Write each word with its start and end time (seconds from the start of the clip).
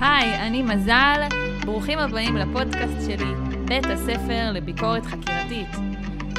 היי, 0.00 0.46
אני 0.46 0.62
מזל, 0.62 1.20
ברוכים 1.64 1.98
הבאים 1.98 2.36
לפודקאסט 2.36 3.06
שלי, 3.06 3.34
בית 3.64 3.84
הספר 3.86 4.52
לביקורת 4.52 5.06
חקירתית. 5.06 5.68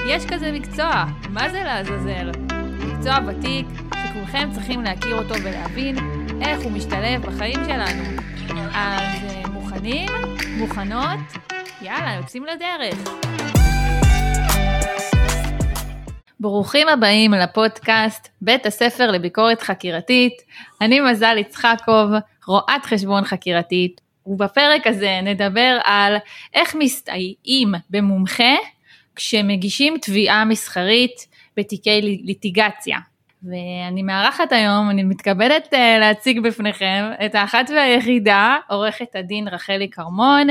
יש 0.08 0.26
כזה 0.26 0.52
מקצוע, 0.52 1.06
מה 1.30 1.50
זה 1.50 1.64
לעזאזל? 1.64 2.32
מקצוע 2.80 3.18
ותיק, 3.28 3.68
שכולכם 4.08 4.50
צריכים 4.52 4.82
להכיר 4.82 5.16
אותו 5.16 5.34
ולהבין 5.44 5.96
איך 6.42 6.62
הוא 6.64 6.72
משתלב 6.72 7.22
בחיים 7.22 7.60
שלנו. 7.66 8.04
אז 8.74 9.24
אה, 9.24 9.50
מוכנים? 9.54 10.10
מוכנות? 10.58 11.20
יאללה, 11.82 12.14
יוצאים 12.14 12.46
לדרך. 12.46 13.10
ברוכים 16.40 16.88
הבאים 16.90 17.32
לפודקאסט 17.32 18.30
בית 18.42 18.66
הספר 18.66 19.12
לביקורת 19.12 19.62
חקירתית. 19.62 20.34
אני 20.82 21.00
מזל 21.00 21.38
יצחקוב, 21.38 22.10
רואת 22.48 22.86
חשבון 22.86 23.24
חקירתית, 23.24 24.02
ובפרק 24.26 24.88
הזה 24.88 25.20
נדבר 25.24 25.78
על 25.84 26.16
איך 26.54 26.76
מסתייעים 26.76 27.74
במומחה 27.90 28.56
כשמגישים 29.16 29.98
תביעה 30.02 30.46
מסחרית 30.46 31.28
בתיקי 31.58 32.22
ליטיגציה. 32.24 32.98
ואני 33.44 34.04
מארחת 34.04 34.52
היום, 34.52 34.90
אני 34.90 35.04
מתכבדת 35.04 35.68
uh, 35.74 36.00
להציג 36.00 36.40
בפניכם 36.40 37.12
את 37.26 37.36
האחת 37.36 37.70
והיחידה, 37.70 38.58
עורכת 38.70 39.16
הדין 39.16 39.48
רחלי 39.48 39.90
כרמון. 39.90 40.48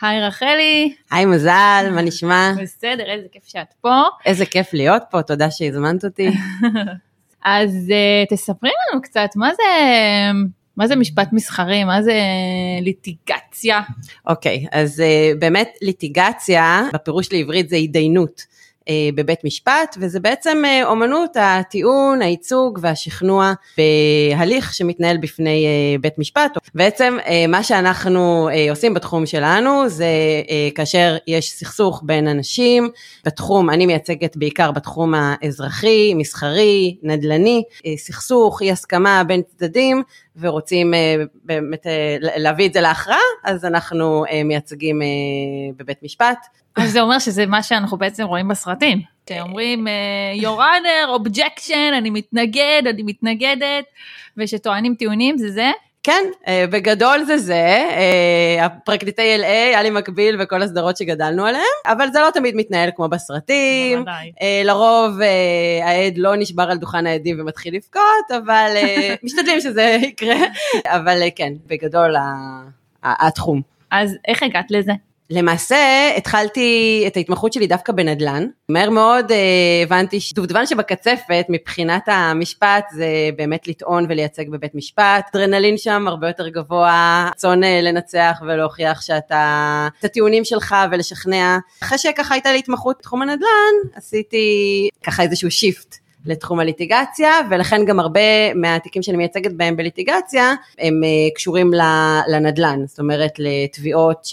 היי 0.00 0.20
רחלי. 0.20 0.94
היי 1.10 1.26
מזל, 1.26 1.88
מה 1.94 2.02
נשמע? 2.02 2.52
בסדר, 2.62 3.04
איזה 3.10 3.26
כיף 3.32 3.42
שאת 3.46 3.74
פה. 3.80 4.02
איזה 4.26 4.46
כיף 4.46 4.74
להיות 4.74 5.02
פה, 5.10 5.22
תודה 5.22 5.50
שהזמנת 5.50 6.04
אותי. 6.04 6.30
אז 7.44 7.70
uh, 7.88 8.34
תספרי 8.34 8.70
לנו 8.92 9.02
קצת, 9.02 9.28
מה 9.36 9.50
זה, 9.54 9.62
מה 10.80 10.86
זה 10.86 10.96
משפט 10.96 11.28
מסחרי, 11.32 11.84
מה 11.84 12.02
זה 12.02 12.14
ליטיגציה? 12.80 13.80
אוקיי, 14.26 14.64
okay, 14.66 14.68
אז 14.72 15.00
uh, 15.00 15.38
באמת 15.38 15.68
ליטיגציה, 15.82 16.82
בפירוש 16.94 17.32
לעברית 17.32 17.68
זה 17.68 17.76
התדיינות. 17.76 18.42
אה, 18.90 19.08
בבית 19.14 19.44
משפט, 19.44 19.96
וזה 20.00 20.20
בעצם 20.20 20.62
אה, 20.64 20.86
אומנות 20.86 21.36
הטיעון, 21.40 22.22
הייצוג 22.22 22.78
והשכנוע 22.82 23.52
בהליך 23.78 24.74
שמתנהל 24.74 25.16
בפני 25.16 25.66
אה, 25.66 25.98
בית 26.00 26.18
משפט. 26.18 26.58
בעצם 26.74 27.18
מה 27.48 27.62
שאנחנו 27.62 28.48
עושים 28.70 28.94
בתחום 28.94 29.26
שלנו 29.26 29.88
זה 29.88 30.06
כאשר 30.74 31.16
יש 31.26 31.50
סכסוך 31.50 32.02
בין 32.06 32.28
אנשים, 32.28 32.90
בתחום, 33.24 33.70
אני 33.70 33.86
מייצגת 33.86 34.36
בעיקר 34.36 34.70
בתחום 34.70 35.14
האזרחי, 35.16 36.14
מסחרי, 36.14 36.96
נדל"ני, 37.02 37.62
סכסוך, 37.96 38.62
אי 38.62 38.70
הסכמה 38.70 39.22
בין 39.24 39.42
צדדים, 39.42 40.02
ורוצים 40.36 40.94
באמת 41.44 41.86
להביא 42.20 42.68
את 42.68 42.72
זה 42.72 42.80
להכרעה, 42.80 43.18
אז 43.44 43.64
אנחנו 43.64 44.24
מייצגים 44.44 45.02
בבית 45.76 46.02
משפט. 46.02 46.38
אז 46.76 46.92
זה 46.92 47.00
אומר 47.00 47.18
שזה 47.18 47.46
מה 47.46 47.62
שאנחנו 47.62 47.96
בעצם 47.96 48.24
רואים 48.24 48.48
בסרטים. 48.48 49.02
שאומרים 49.28 49.86
your 50.42 50.58
honor, 50.58 51.20
objection, 51.20 51.98
אני 51.98 52.10
מתנגד, 52.10 52.82
אני 52.86 53.02
מתנגדת, 53.02 53.84
ושטוענים 54.36 54.94
טיעונים, 54.94 55.38
זה 55.38 55.50
זה? 55.50 55.70
כן, 56.02 56.24
אה, 56.48 56.64
בגדול 56.70 57.24
זה 57.24 57.38
זה, 57.38 57.88
אה, 57.90 58.66
הפרקליטי 58.66 59.36
LA 59.36 59.46
היה 59.46 59.82
לי 59.82 59.90
מקביל 59.90 60.36
וכל 60.42 60.62
הסדרות 60.62 60.96
שגדלנו 60.96 61.46
עליהן, 61.46 61.64
אבל 61.86 62.08
זה 62.12 62.20
לא 62.20 62.30
תמיד 62.34 62.54
מתנהל 62.56 62.90
כמו 62.96 63.08
בסרטים, 63.08 64.04
אה, 64.42 64.62
לרוב 64.64 65.20
העד 65.82 66.18
לא 66.18 66.36
נשבר 66.36 66.62
על 66.62 66.78
דוכן 66.78 67.06
העדים 67.06 67.40
ומתחיל 67.40 67.76
לבכות, 67.76 68.42
אבל 68.44 68.70
משתדלים 69.24 69.60
שזה 69.60 69.98
יקרה, 70.02 70.36
אבל 70.86 71.22
כן, 71.36 71.52
בגדול 71.66 72.14
התחום. 73.02 73.62
אז 73.90 74.16
איך 74.28 74.42
הגעת 74.42 74.70
לזה? 74.70 74.92
למעשה 75.30 76.10
התחלתי 76.16 77.04
את 77.06 77.16
ההתמחות 77.16 77.52
שלי 77.52 77.66
דווקא 77.66 77.92
בנדל"ן. 77.92 78.46
מהר 78.68 78.90
מאוד 78.90 79.32
אה, 79.32 79.36
הבנתי 79.82 80.20
שדובדבן 80.20 80.66
שבקצפת 80.66 81.46
מבחינת 81.48 82.02
המשפט 82.06 82.84
זה 82.92 83.06
באמת 83.36 83.68
לטעון 83.68 84.06
ולייצג 84.08 84.48
בבית 84.48 84.74
משפט. 84.74 85.30
אדרנלין 85.34 85.78
שם 85.78 86.08
הרבה 86.08 86.26
יותר 86.26 86.48
גבוה, 86.48 87.28
רצון 87.30 87.64
אה, 87.64 87.80
לנצח 87.82 88.42
ולהוכיח 88.46 89.00
שאתה, 89.00 89.88
את 89.98 90.04
הטיעונים 90.04 90.44
שלך 90.44 90.74
ולשכנע. 90.90 91.58
אחרי 91.82 91.98
שככה 91.98 92.34
הייתה 92.34 92.52
לי 92.52 92.58
התמחות 92.58 92.96
בתחום 92.98 93.22
הנדל"ן, 93.22 93.96
עשיתי 93.96 94.88
ככה 95.02 95.22
איזשהו 95.22 95.50
shift. 95.50 95.99
לתחום 96.26 96.60
הליטיגציה, 96.60 97.30
ולכן 97.50 97.84
גם 97.84 98.00
הרבה 98.00 98.54
מהתיקים 98.54 99.02
שאני 99.02 99.16
מייצגת 99.16 99.52
בהם 99.52 99.76
בליטיגציה, 99.76 100.54
הם 100.78 101.04
אה, 101.04 101.08
קשורים 101.34 101.70
לנדל"ן, 102.28 102.80
זאת 102.86 102.98
אומרת 102.98 103.32
לתביעות, 103.38 104.26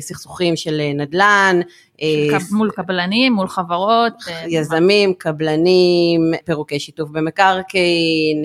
סכסוכים 0.00 0.56
של 0.56 0.80
נדל"ן. 0.94 1.60
אה, 2.02 2.38
מול 2.52 2.70
קבלנים, 2.70 3.32
מול 3.32 3.48
חברות. 3.48 4.12
אה, 4.28 4.44
יזמים, 4.48 5.14
קבלנים, 5.14 6.32
פירוקי 6.44 6.80
שיתוף 6.80 7.10
במקרקעין, 7.10 8.42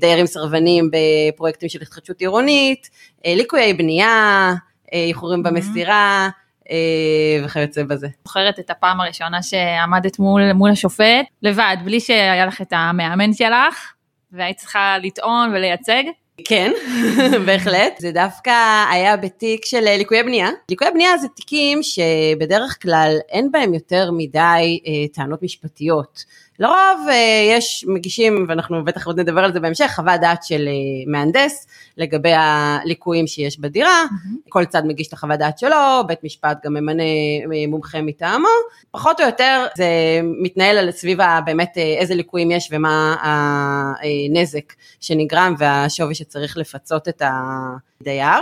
דיירים 0.00 0.26
סרבנים 0.26 0.90
בפרויקטים 0.92 1.68
של 1.68 1.82
התחדשות 1.82 2.20
עירונית, 2.20 2.90
ליקויי 3.26 3.74
בנייה, 3.74 4.52
איחורים 4.92 5.42
במסירה. 5.42 6.28
אה, 6.70 7.44
וכיוצא 7.44 7.82
בזה. 7.82 8.08
זוכרת 8.24 8.58
את 8.58 8.70
הפעם 8.70 9.00
הראשונה 9.00 9.42
שעמדת 9.42 10.18
מול, 10.18 10.52
מול 10.52 10.70
השופט, 10.70 11.26
לבד, 11.42 11.76
בלי 11.84 12.00
שהיה 12.00 12.46
לך 12.46 12.62
את 12.62 12.72
המאמן 12.72 13.32
שלך, 13.32 13.92
והיית 14.32 14.56
צריכה 14.56 14.96
לטעון 15.02 15.50
ולייצג? 15.54 16.02
כן, 16.44 16.72
בהחלט. 17.46 17.94
זה 17.98 18.12
דווקא 18.12 18.84
היה 18.90 19.16
בתיק 19.16 19.64
של 19.64 19.86
אה, 19.86 19.96
ליקויי 19.96 20.22
בנייה. 20.22 20.48
ליקויי 20.68 20.90
בנייה 20.90 21.18
זה 21.18 21.28
תיקים 21.28 21.80
שבדרך 21.82 22.82
כלל 22.82 23.16
אין 23.28 23.52
בהם 23.52 23.74
יותר 23.74 24.10
מדי 24.12 24.80
אה, 24.86 25.08
טענות 25.12 25.42
משפטיות. 25.42 26.24
לרוב 26.58 27.08
אה, 27.08 27.56
יש 27.56 27.84
מגישים, 27.88 28.46
ואנחנו 28.48 28.84
בטח 28.84 29.06
עוד 29.06 29.20
נדבר 29.20 29.44
על 29.44 29.52
זה 29.52 29.60
בהמשך, 29.60 29.92
חוות 29.94 30.20
דעת 30.20 30.42
של 30.42 30.68
אה, 30.68 31.12
מהנדס 31.12 31.66
לגבי 31.96 32.32
הליקויים 32.32 33.26
שיש 33.26 33.60
בדירה, 33.60 34.04
mm-hmm. 34.04 34.48
כל 34.48 34.64
צד 34.64 34.86
מגיש 34.86 35.08
את 35.08 35.12
החוות 35.12 35.38
דעת 35.38 35.58
שלו, 35.58 36.06
בית 36.06 36.24
משפט 36.24 36.64
גם 36.64 36.74
ממנה 36.74 37.02
אה, 37.02 37.66
מומחה 37.68 38.02
מטעמו, 38.02 38.48
פחות 38.90 39.20
או 39.20 39.26
יותר 39.26 39.66
זה 39.76 39.86
מתנהל 40.22 40.78
על 40.78 40.90
סביב 40.90 41.18
באמת 41.44 41.72
איזה 41.76 42.14
ליקויים 42.14 42.50
יש 42.50 42.68
ומה 42.72 43.16
הנזק 43.20 44.72
שנגרם 45.00 45.54
והשווי 45.58 46.14
שצריך 46.14 46.56
לפצות 46.56 47.08
את 47.08 47.22
הדייר. 47.24 48.40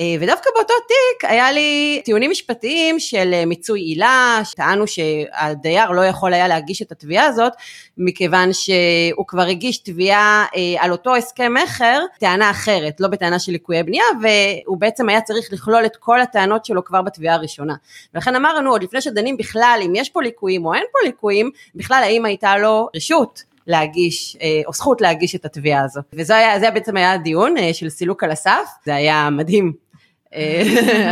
אה, 0.00 0.14
ודווקא 0.20 0.50
באותו 0.54 0.74
תיק 0.88 1.30
היה 1.30 1.52
לי 1.52 2.00
טיעונים 2.04 2.30
משפטיים 2.30 3.00
של 3.00 3.30
אה, 3.32 3.46
מיצוי 3.46 3.80
עילה, 3.80 4.40
טענו 4.56 4.86
שהדייר 4.86 5.90
לא 5.90 6.04
יכול 6.04 6.34
היה 6.34 6.48
להגיש 6.48 6.82
את 6.82 6.92
התביעה 6.92 7.26
הזאת, 7.26 7.52
מכיוון 7.98 8.52
שהוא 8.52 9.26
כבר 9.26 9.42
הגיש 9.42 9.78
תביעה 9.78 10.44
אה, 10.56 10.84
על 10.84 10.92
אותו 10.92 11.16
הסכם 11.16 11.54
מכר, 11.54 12.00
טענה 12.18 12.50
אחרת, 12.50 13.00
לא 13.00 13.08
בטענה 13.08 13.38
של 13.38 13.52
ליקויי 13.52 13.82
בנייה, 13.82 14.04
והוא 14.22 14.76
בעצם 14.78 15.08
היה 15.08 15.20
צריך 15.20 15.52
לכלול 15.52 15.86
את 15.86 15.96
כל 15.96 16.20
הטענות 16.20 16.64
שלו 16.64 16.84
כבר 16.84 17.02
בתביעה 17.02 17.34
הראשונה. 17.34 17.74
ולכן 18.14 18.36
אמרנו, 18.36 18.70
עוד 18.70 18.82
לפני 18.82 19.00
שדנים 19.00 19.36
בכלל 19.36 19.80
אם 19.86 19.92
יש 19.96 20.10
פה 20.10 20.22
ליקויים 20.22 20.66
או 20.66 20.74
אין 20.74 20.84
פה 20.92 20.98
ליקויים, 21.04 21.50
בכלל 21.74 22.02
האם 22.02 22.24
הייתה 22.24 22.58
לו 22.58 22.88
רשות. 22.96 23.42
להגיש, 23.68 24.36
או 24.66 24.72
זכות 24.72 25.00
להגיש 25.00 25.34
את 25.34 25.44
התביעה 25.44 25.84
הזו. 25.84 26.00
וזה 26.12 26.36
היה, 26.36 26.70
בעצם 26.70 26.96
היה 26.96 27.12
הדיון 27.12 27.54
של 27.72 27.88
סילוק 27.88 28.24
על 28.24 28.30
הסף, 28.30 28.68
זה 28.84 28.94
היה 28.94 29.30
מדהים 29.30 29.72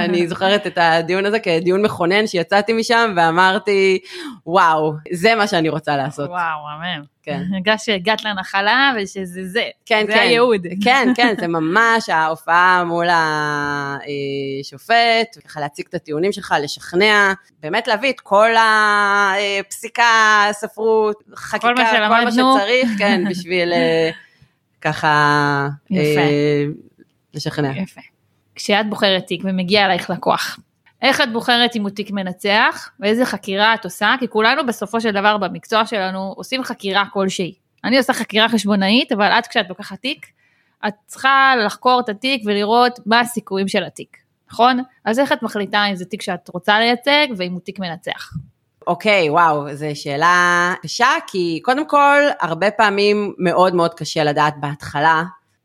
אני 0.04 0.28
זוכרת 0.28 0.66
את 0.66 0.78
הדיון 0.80 1.26
הזה 1.26 1.38
כדיון 1.38 1.82
מכונן 1.82 2.26
שיצאתי 2.26 2.72
משם 2.72 3.14
ואמרתי, 3.16 3.98
וואו, 4.46 4.92
זה 5.12 5.34
מה 5.34 5.46
שאני 5.46 5.68
רוצה 5.68 5.96
לעשות. 5.96 6.30
וואו, 6.30 6.60
אמן. 6.76 7.02
כן. 7.22 7.42
הרגשת 7.54 7.84
שהגעת 7.84 8.24
לנחלה 8.24 8.92
ושזה 8.96 9.48
זה, 9.48 9.62
כן, 9.86 10.04
זה 10.06 10.12
כן. 10.12 10.18
הייעוד. 10.18 10.66
כן, 10.84 11.08
כן, 11.16 11.34
זה 11.40 11.46
ממש 11.46 12.08
ההופעה 12.08 12.84
מול 12.84 13.06
השופט, 14.60 15.38
ככה 15.44 15.60
להציג 15.60 15.86
את 15.88 15.94
הטיעונים 15.94 16.32
שלך, 16.32 16.54
לשכנע, 16.62 17.32
באמת 17.62 17.88
להביא 17.88 18.10
את 18.10 18.20
כל 18.20 18.50
הפסיקה, 19.60 20.48
ספרות, 20.52 21.22
חקיקה, 21.34 21.68
כל 21.68 21.74
מה, 21.74 22.08
כל 22.08 22.24
מה 22.24 22.32
שצריך, 22.32 22.90
כן, 22.98 23.24
בשביל 23.30 23.72
אה, 23.72 24.10
ככה 24.80 25.68
יפה. 25.90 26.20
אה, 26.20 26.64
לשכנע. 27.34 27.70
יפה. 27.76 28.13
כשאת 28.54 28.90
בוחרת 28.90 29.26
תיק 29.26 29.42
ומגיע 29.44 29.84
אלייך 29.84 30.10
לקוח, 30.10 30.58
איך 31.02 31.20
את 31.20 31.32
בוחרת 31.32 31.76
אם 31.76 31.82
הוא 31.82 31.90
תיק 31.90 32.10
מנצח 32.10 32.90
ואיזה 33.00 33.24
חקירה 33.24 33.74
את 33.74 33.84
עושה? 33.84 34.14
כי 34.20 34.28
כולנו 34.28 34.66
בסופו 34.66 35.00
של 35.00 35.10
דבר 35.10 35.36
במקצוע 35.36 35.86
שלנו 35.86 36.34
עושים 36.36 36.64
חקירה 36.64 37.04
כלשהי. 37.12 37.54
אני 37.84 37.98
עושה 37.98 38.12
חקירה 38.12 38.48
חשבונאית, 38.48 39.12
אבל 39.12 39.30
את 39.38 39.46
כשאת 39.46 39.68
לוקחת 39.68 40.00
תיק, 40.00 40.26
את 40.88 40.94
צריכה 41.06 41.54
לחקור 41.66 42.00
את 42.00 42.08
התיק 42.08 42.42
ולראות 42.46 43.00
מה 43.06 43.20
הסיכויים 43.20 43.68
של 43.68 43.84
התיק, 43.84 44.16
נכון? 44.50 44.82
אז 45.04 45.18
איך 45.18 45.32
את 45.32 45.42
מחליטה 45.42 45.84
אם 45.84 45.94
זה 45.94 46.04
תיק 46.04 46.22
שאת 46.22 46.48
רוצה 46.48 46.78
לייצג 46.78 47.26
ואם 47.36 47.52
הוא 47.52 47.60
תיק 47.60 47.78
מנצח? 47.78 48.32
אוקיי, 48.86 49.28
okay, 49.28 49.30
וואו, 49.30 49.74
זו 49.74 49.86
שאלה 49.94 50.74
קשה, 50.82 51.08
כי 51.26 51.60
קודם 51.62 51.88
כל, 51.88 52.20
הרבה 52.40 52.70
פעמים 52.70 53.34
מאוד 53.38 53.74
מאוד 53.74 53.94
קשה 53.94 54.24
לדעת 54.24 54.54
בהתחלה 54.60 55.22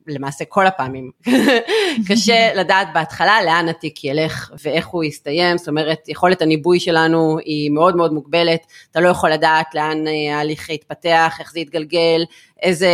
למעשה 0.10 0.46
כל 0.46 0.68
הפעמים, 0.68 1.12
קשה 2.10 2.54
לדעת 2.56 2.88
בהתחלה 2.94 3.44
לאן 3.46 3.70
התיק 3.70 4.04
ילך 4.04 4.52
ואיך 4.64 4.88
הוא 4.88 5.04
יסתיים, 5.04 5.58
זאת 5.58 5.68
אומרת 5.68 6.10
יכולת 6.10 6.42
הניבוי 6.42 6.80
שלנו 6.80 7.38
היא 7.46 7.72
מאוד 7.72 7.96
מאוד 7.96 8.14
מוגבלת, 8.14 8.66
אתה 8.92 9.00
לא 9.00 9.10
יכול 9.10 9.32
לדעת 9.32 9.76
לאן 9.76 10.08
אה, 10.08 10.38
ההליך 10.38 10.70
יתפתח, 10.70 11.36
איך 11.40 11.52
זה 11.52 11.60
יתגלגל, 11.60 12.24
איזה 12.62 12.88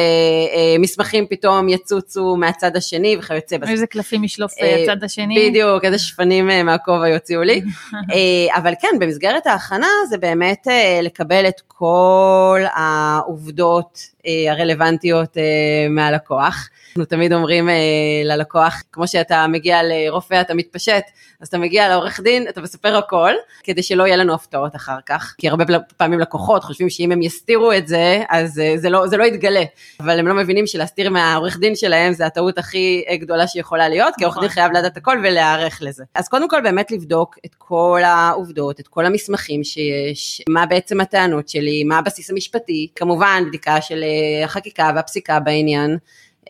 אה, 0.54 0.76
מסמכים 0.80 1.28
פתאום 1.30 1.70
יצוצו 1.70 2.36
מהצד 2.38 2.76
השני 2.76 3.18
וכיוצא 3.20 3.58
בזה. 3.58 3.72
איזה 3.72 3.88
קלפים 3.88 4.24
ישלוף 4.24 4.52
אה, 4.62 4.84
הצד 4.84 5.04
השני. 5.04 5.50
בדיוק, 5.50 5.86
איזה 5.86 6.00
שפנים 6.00 6.50
אה, 6.50 6.64
מהכובע 6.64 7.10
יוציאו 7.10 7.42
לי. 7.42 7.62
אה, 7.94 8.58
אבל 8.58 8.74
כן, 8.82 9.00
במסגרת 9.00 9.48
ההכנה 9.48 9.88
זה 10.10 10.18
באמת 10.18 10.68
אה, 10.68 11.00
לקבל 11.04 11.48
את 11.48 11.62
כל 11.68 12.62
העובדות 12.74 14.00
אה, 14.28 14.52
הרלוונטיות 14.52 15.38
אה, 15.38 15.44
מהלקוח. 15.90 16.70
אנחנו 16.90 17.06
תמיד 17.06 17.34
אומרים 17.34 17.70
אה, 17.70 17.76
ללקוח, 18.24 18.84
כמו 18.92 19.08
שאתה 19.08 19.48
מגיע 19.48 19.80
לרופא 19.84 20.42
אתה 20.42 20.54
מתפשט, 20.54 21.04
אז 21.42 21.48
אתה 21.48 21.58
מגיע 21.58 21.90
לעורך 21.90 22.20
דין, 22.20 22.48
אתה 22.50 22.62
מספר 22.62 22.96
הכל, 22.96 23.32
כדי 23.64 23.84
שלא 23.84 24.04
יהיה 24.04 24.16
לנו 24.16 24.34
הפתעות 24.34 24.76
אחר 24.76 24.98
כך. 25.06 25.36
כי 25.38 25.50
הרבה 25.50 25.66
פעמים 25.98 26.20
לקוחות 26.20 26.64
חושבים 26.64 26.90
שאם 26.90 27.12
הם 27.12 27.22
יסתירו 27.22 27.74
את 27.74 27.88
זה, 27.88 28.24
אז 28.30 28.62
זה 28.76 28.90
לא, 28.90 29.08
זה 29.08 29.18
לא 29.18 29.24
יתגלה. 29.24 29.55
אבל 30.00 30.20
הם 30.20 30.28
לא 30.28 30.34
מבינים 30.36 30.68
שלהסתיר 30.68 31.10
מהעורך 31.10 31.60
דין 31.60 31.76
שלהם 31.76 32.14
זה 32.14 32.26
הטעות 32.26 32.58
הכי 32.58 33.04
גדולה 33.14 33.48
שיכולה 33.48 33.90
להיות, 33.90 34.14
כי 34.18 34.24
העורך 34.24 34.38
דין 34.38 34.46
נכון. 34.46 34.54
חייב 34.54 34.72
לדעת 34.72 34.98
הכל 34.98 35.18
ולהיערך 35.24 35.80
לזה. 35.82 36.04
אז 36.16 36.28
קודם 36.28 36.50
כל 36.50 36.62
באמת 36.62 36.92
לבדוק 36.92 37.38
את 37.46 37.56
כל 37.58 38.02
העובדות, 38.04 38.80
את 38.80 38.88
כל 38.88 39.06
המסמכים 39.06 39.64
שיש, 39.64 40.42
מה 40.50 40.66
בעצם 40.66 41.02
הטענות 41.02 41.50
שלי, 41.50 41.84
מה 41.84 41.98
הבסיס 41.98 42.30
המשפטי, 42.30 42.88
כמובן 42.96 43.44
בדיקה 43.48 43.82
של 43.82 44.04
החקיקה 44.44 44.92
והפסיקה 44.96 45.40
בעניין. 45.40 45.98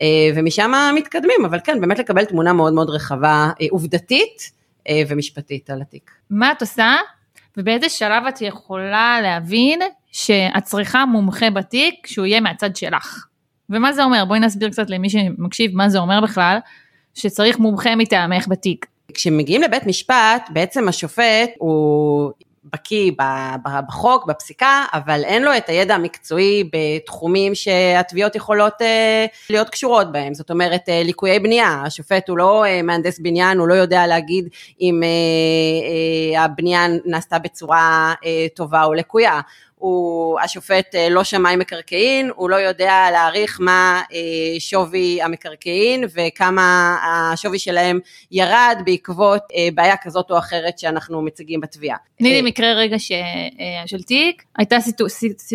אה, 0.02 0.30
ומשם 0.34 0.72
מתקדמים, 0.94 1.44
אבל 1.44 1.58
כן, 1.64 1.80
באמת 1.80 1.98
לקבל 1.98 2.24
תמונה 2.24 2.52
מאוד 2.52 2.72
מאוד 2.72 2.90
רחבה, 2.90 3.50
אה, 3.60 3.66
עובדתית 3.70 4.50
אה, 4.88 5.02
ומשפטית 5.08 5.70
על 5.70 5.82
התיק. 5.82 6.10
מה 6.30 6.52
את 6.52 6.60
עושה 6.60 6.96
ובאיזה 7.56 7.88
שלב 7.88 8.26
את 8.28 8.42
יכולה 8.42 9.18
להבין 9.22 9.80
שאת 10.16 10.64
צריכה 10.64 11.06
מומחה 11.06 11.50
בתיק 11.50 12.06
שהוא 12.06 12.26
יהיה 12.26 12.40
מהצד 12.40 12.76
שלך? 12.76 13.26
ומה 13.70 13.92
זה 13.92 14.04
אומר? 14.04 14.24
בואי 14.24 14.40
נסביר 14.40 14.70
קצת 14.70 14.90
למי 14.90 15.10
שמקשיב 15.10 15.76
מה 15.76 15.88
זה 15.88 15.98
אומר 15.98 16.20
בכלל, 16.20 16.58
שצריך 17.14 17.58
מומחה 17.58 17.96
מטעמך 17.96 18.48
בתיק. 18.48 18.86
כשמגיעים 19.14 19.62
לבית 19.62 19.86
משפט, 19.86 20.48
בעצם 20.50 20.88
השופט 20.88 21.50
הוא 21.58 22.32
בקיא 22.72 23.12
בחוק, 23.88 24.26
בפסיקה, 24.26 24.84
אבל 24.92 25.24
אין 25.24 25.42
לו 25.42 25.56
את 25.56 25.68
הידע 25.68 25.94
המקצועי 25.94 26.70
בתחומים 26.72 27.54
שהתביעות 27.54 28.36
יכולות 28.36 28.82
אה, 28.82 29.26
להיות 29.50 29.70
קשורות 29.70 30.12
בהם. 30.12 30.34
זאת 30.34 30.50
אומרת, 30.50 30.88
אה, 30.88 31.02
ליקויי 31.04 31.38
בנייה, 31.38 31.82
השופט 31.86 32.28
הוא 32.28 32.38
לא 32.38 32.64
אה, 32.64 32.82
מהנדס 32.82 33.18
בניין, 33.18 33.58
הוא 33.58 33.68
לא 33.68 33.74
יודע 33.74 34.06
להגיד 34.06 34.48
אם 34.80 35.00
הבנייה 36.38 36.86
נעשתה 37.04 37.38
בצורה 37.38 38.14
טובה 38.54 38.84
או 38.84 38.94
לקויה. 38.94 39.40
הוא, 39.78 40.40
השופט 40.40 40.94
אה, 40.94 41.08
לא 41.08 41.24
שמאי 41.24 41.56
מקרקעין, 41.56 42.30
הוא 42.36 42.50
לא 42.50 42.56
יודע 42.56 43.08
להעריך 43.12 43.58
מה 43.60 44.02
אה, 44.12 44.60
שווי 44.60 45.22
המקרקעין 45.22 46.04
וכמה 46.14 46.96
השווי 47.04 47.58
שלהם 47.58 47.98
ירד 48.30 48.82
בעקבות 48.84 49.42
אה, 49.56 49.68
בעיה 49.74 49.96
כזאת 49.96 50.30
או 50.30 50.38
אחרת 50.38 50.78
שאנחנו 50.78 51.22
מציגים 51.22 51.60
בתביעה. 51.60 51.96
תני 52.18 52.30
לי 52.30 52.42
מקרה 52.42 52.72
רגע 52.72 52.98
ש... 52.98 53.12
של 53.86 54.02
תיק, 54.02 54.42
הייתה 54.58 54.76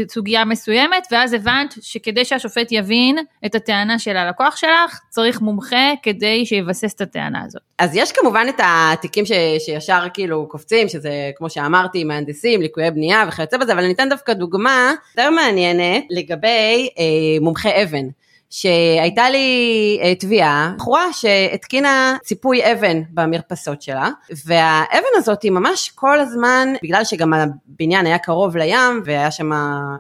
סוגיה 0.10 0.46
מסוימת 0.46 1.08
ואז 1.12 1.34
הבנת 1.34 1.76
שכדי 1.82 2.26
שהשופט 2.26 2.72
יבין 2.72 3.18
את 3.46 3.56
הטענה 3.56 4.00
של 4.00 4.18
הלקוח 4.18 4.56
שלך, 4.56 5.00
צריך 5.10 5.42
מומחה 5.42 5.92
כדי 6.04 6.46
שיבסס 6.46 6.94
את 6.94 7.02
הטענה 7.02 7.44
הזאת. 7.46 7.62
אז 7.78 7.96
יש 7.96 8.12
כמובן 8.12 8.46
את 8.50 8.62
התיקים 8.64 9.26
ש... 9.26 9.32
שישר 9.60 10.08
כאילו 10.14 10.48
קופצים, 10.50 10.90
שזה 10.90 11.32
כמו 11.36 11.50
שאמרתי, 11.50 12.04
מהנדסים, 12.04 12.62
ליקויי 12.62 12.92
בנייה 12.92 13.26
וכיוצא 13.28 13.58
בזה, 13.58 13.74
אבל 13.74 13.84
אני 13.84 13.94
אתן 13.94 14.10
דווקא 14.12 14.34
דוגמה 14.34 14.94
יותר 15.10 15.30
מעניינת 15.30 16.04
לגבי 16.10 16.90
אה, 17.00 17.04
מומחי 17.42 17.84
אבן. 17.84 18.08
שהייתה 18.52 19.30
לי 19.30 20.00
אה, 20.04 20.16
תביעה, 20.16 20.74
בחורה 20.78 21.14
שהתקינה 21.14 22.18
ציפוי 22.24 22.72
אבן 22.72 23.02
במרפסות 23.10 23.82
שלה, 23.82 24.10
והאבן 24.46 25.14
הזאת 25.16 25.42
היא 25.44 25.52
ממש 25.52 25.92
כל 25.96 26.20
הזמן, 26.20 26.74
בגלל 26.84 27.04
שגם 27.04 27.34
הבניין 27.34 28.06
היה 28.06 28.18
קרוב 28.18 28.58
לים, 28.58 29.02
והיה 29.06 29.32
שם 29.32 29.52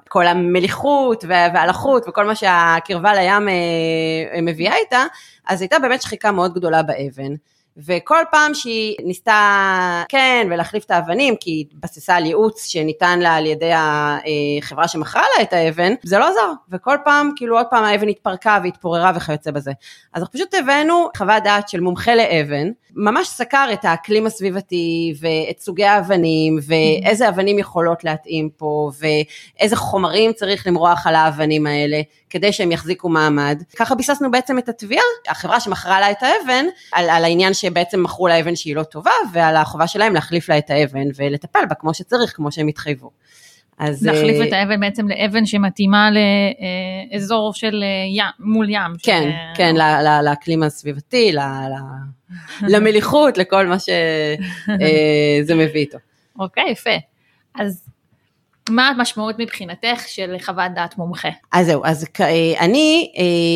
כל 0.09 0.27
המליחות 0.27 1.23
והלחות 1.27 2.03
וכל 2.07 2.25
מה 2.25 2.35
שהקרבה 2.35 3.13
לים 3.13 3.49
אה, 3.49 4.41
מביאה 4.41 4.75
איתה, 4.75 5.03
אז 5.47 5.61
הייתה 5.61 5.79
באמת 5.79 6.01
שחיקה 6.01 6.31
מאוד 6.31 6.53
גדולה 6.53 6.83
באבן. 6.83 7.33
וכל 7.77 8.23
פעם 8.31 8.53
שהיא 8.53 8.95
ניסתה 9.03 10.03
כן 10.09 10.47
ולהחליף 10.51 10.85
את 10.85 10.91
האבנים 10.91 11.35
כי 11.35 11.51
היא 11.51 11.65
התבססה 11.71 12.15
על 12.15 12.25
ייעוץ 12.25 12.65
שניתן 12.65 13.19
לה 13.19 13.35
על 13.35 13.45
ידי 13.45 13.71
החברה 13.75 14.88
שמכרה 14.88 15.23
לה 15.38 15.44
את 15.44 15.53
האבן 15.53 15.94
זה 16.03 16.19
לא 16.19 16.29
עזר. 16.29 16.51
וכל 16.69 16.97
פעם 17.03 17.31
כאילו 17.35 17.57
עוד 17.57 17.65
פעם 17.69 17.83
האבן 17.83 18.09
התפרקה 18.09 18.59
והתפוררה 18.63 19.12
וכיוצא 19.15 19.51
בזה. 19.51 19.71
אז 20.13 20.21
אנחנו 20.21 20.33
פשוט 20.33 20.53
הבאנו 20.53 21.07
חוות 21.18 21.44
דעת 21.44 21.69
של 21.69 21.79
מומחה 21.79 22.15
לאבן 22.15 22.68
ממש 22.95 23.27
סקר 23.27 23.68
את 23.74 23.85
האקלים 23.85 24.25
הסביבתי 24.25 25.13
ואת 25.19 25.59
סוגי 25.59 25.85
האבנים 25.85 26.59
ואיזה 26.67 27.29
אבנים 27.29 27.59
יכולות 27.59 28.03
להתאים 28.03 28.50
פה 28.57 28.91
ואיזה 29.00 29.75
חומרים 29.75 30.33
צריך 30.33 30.67
למרוח 30.67 31.07
על 31.07 31.15
האבנים 31.15 31.67
האלה 31.67 32.01
כדי 32.29 32.53
שהם 32.53 32.71
יחזיקו 32.71 33.09
מעמד. 33.09 33.63
ככה 33.75 33.95
ביססנו 33.95 34.31
בעצם 34.31 34.57
את 34.57 34.69
התביעה, 34.69 35.03
החברה 35.27 35.59
שמכרה 35.59 36.00
לה 36.00 36.12
את 36.12 36.24
האבן, 36.24 36.65
על, 36.91 37.09
על 37.09 37.24
העניין 37.24 37.53
שבעצם 37.61 38.03
מכרו 38.03 38.27
לה 38.27 38.39
אבן 38.39 38.55
שהיא 38.55 38.75
לא 38.75 38.83
טובה 38.83 39.11
ועל 39.33 39.55
החובה 39.55 39.87
שלהם 39.87 40.13
להחליף 40.13 40.49
לה 40.49 40.57
את 40.57 40.69
האבן 40.69 41.07
ולטפל 41.15 41.59
בה 41.69 41.75
כמו 41.75 41.93
שצריך, 41.93 42.35
כמו 42.35 42.51
שהם 42.51 42.67
התחייבו. 42.67 43.11
אז... 43.77 44.05
להחליף 44.05 44.41
אה, 44.41 44.47
את 44.47 44.53
האבן 44.53 44.79
בעצם 44.79 45.07
לאבן 45.07 45.45
שמתאימה 45.45 46.09
לאזור 47.11 47.53
של 47.53 47.83
אה, 47.83 47.87
ים, 48.09 48.25
מול 48.39 48.69
ים. 48.69 48.91
כן, 49.03 49.29
ש... 49.31 49.57
כן, 49.57 49.75
לאקלים 50.23 50.63
הסביבתי, 50.63 51.31
למליחות, 52.73 53.37
לכל 53.37 53.67
מה 53.67 53.79
שזה 53.79 54.35
אה, 55.51 55.55
מביא 55.55 55.81
איתו. 55.81 55.97
אוקיי, 56.39 56.71
יפה. 56.71 56.95
אז 57.55 57.90
מה 58.69 58.87
המשמעות 58.87 59.35
מבחינתך 59.39 60.03
של 60.07 60.35
חוות 60.41 60.71
דעת 60.75 60.97
מומחה? 60.97 61.29
אז 61.51 61.65
זהו, 61.65 61.85
אז 61.85 62.05
אני, 62.59 63.11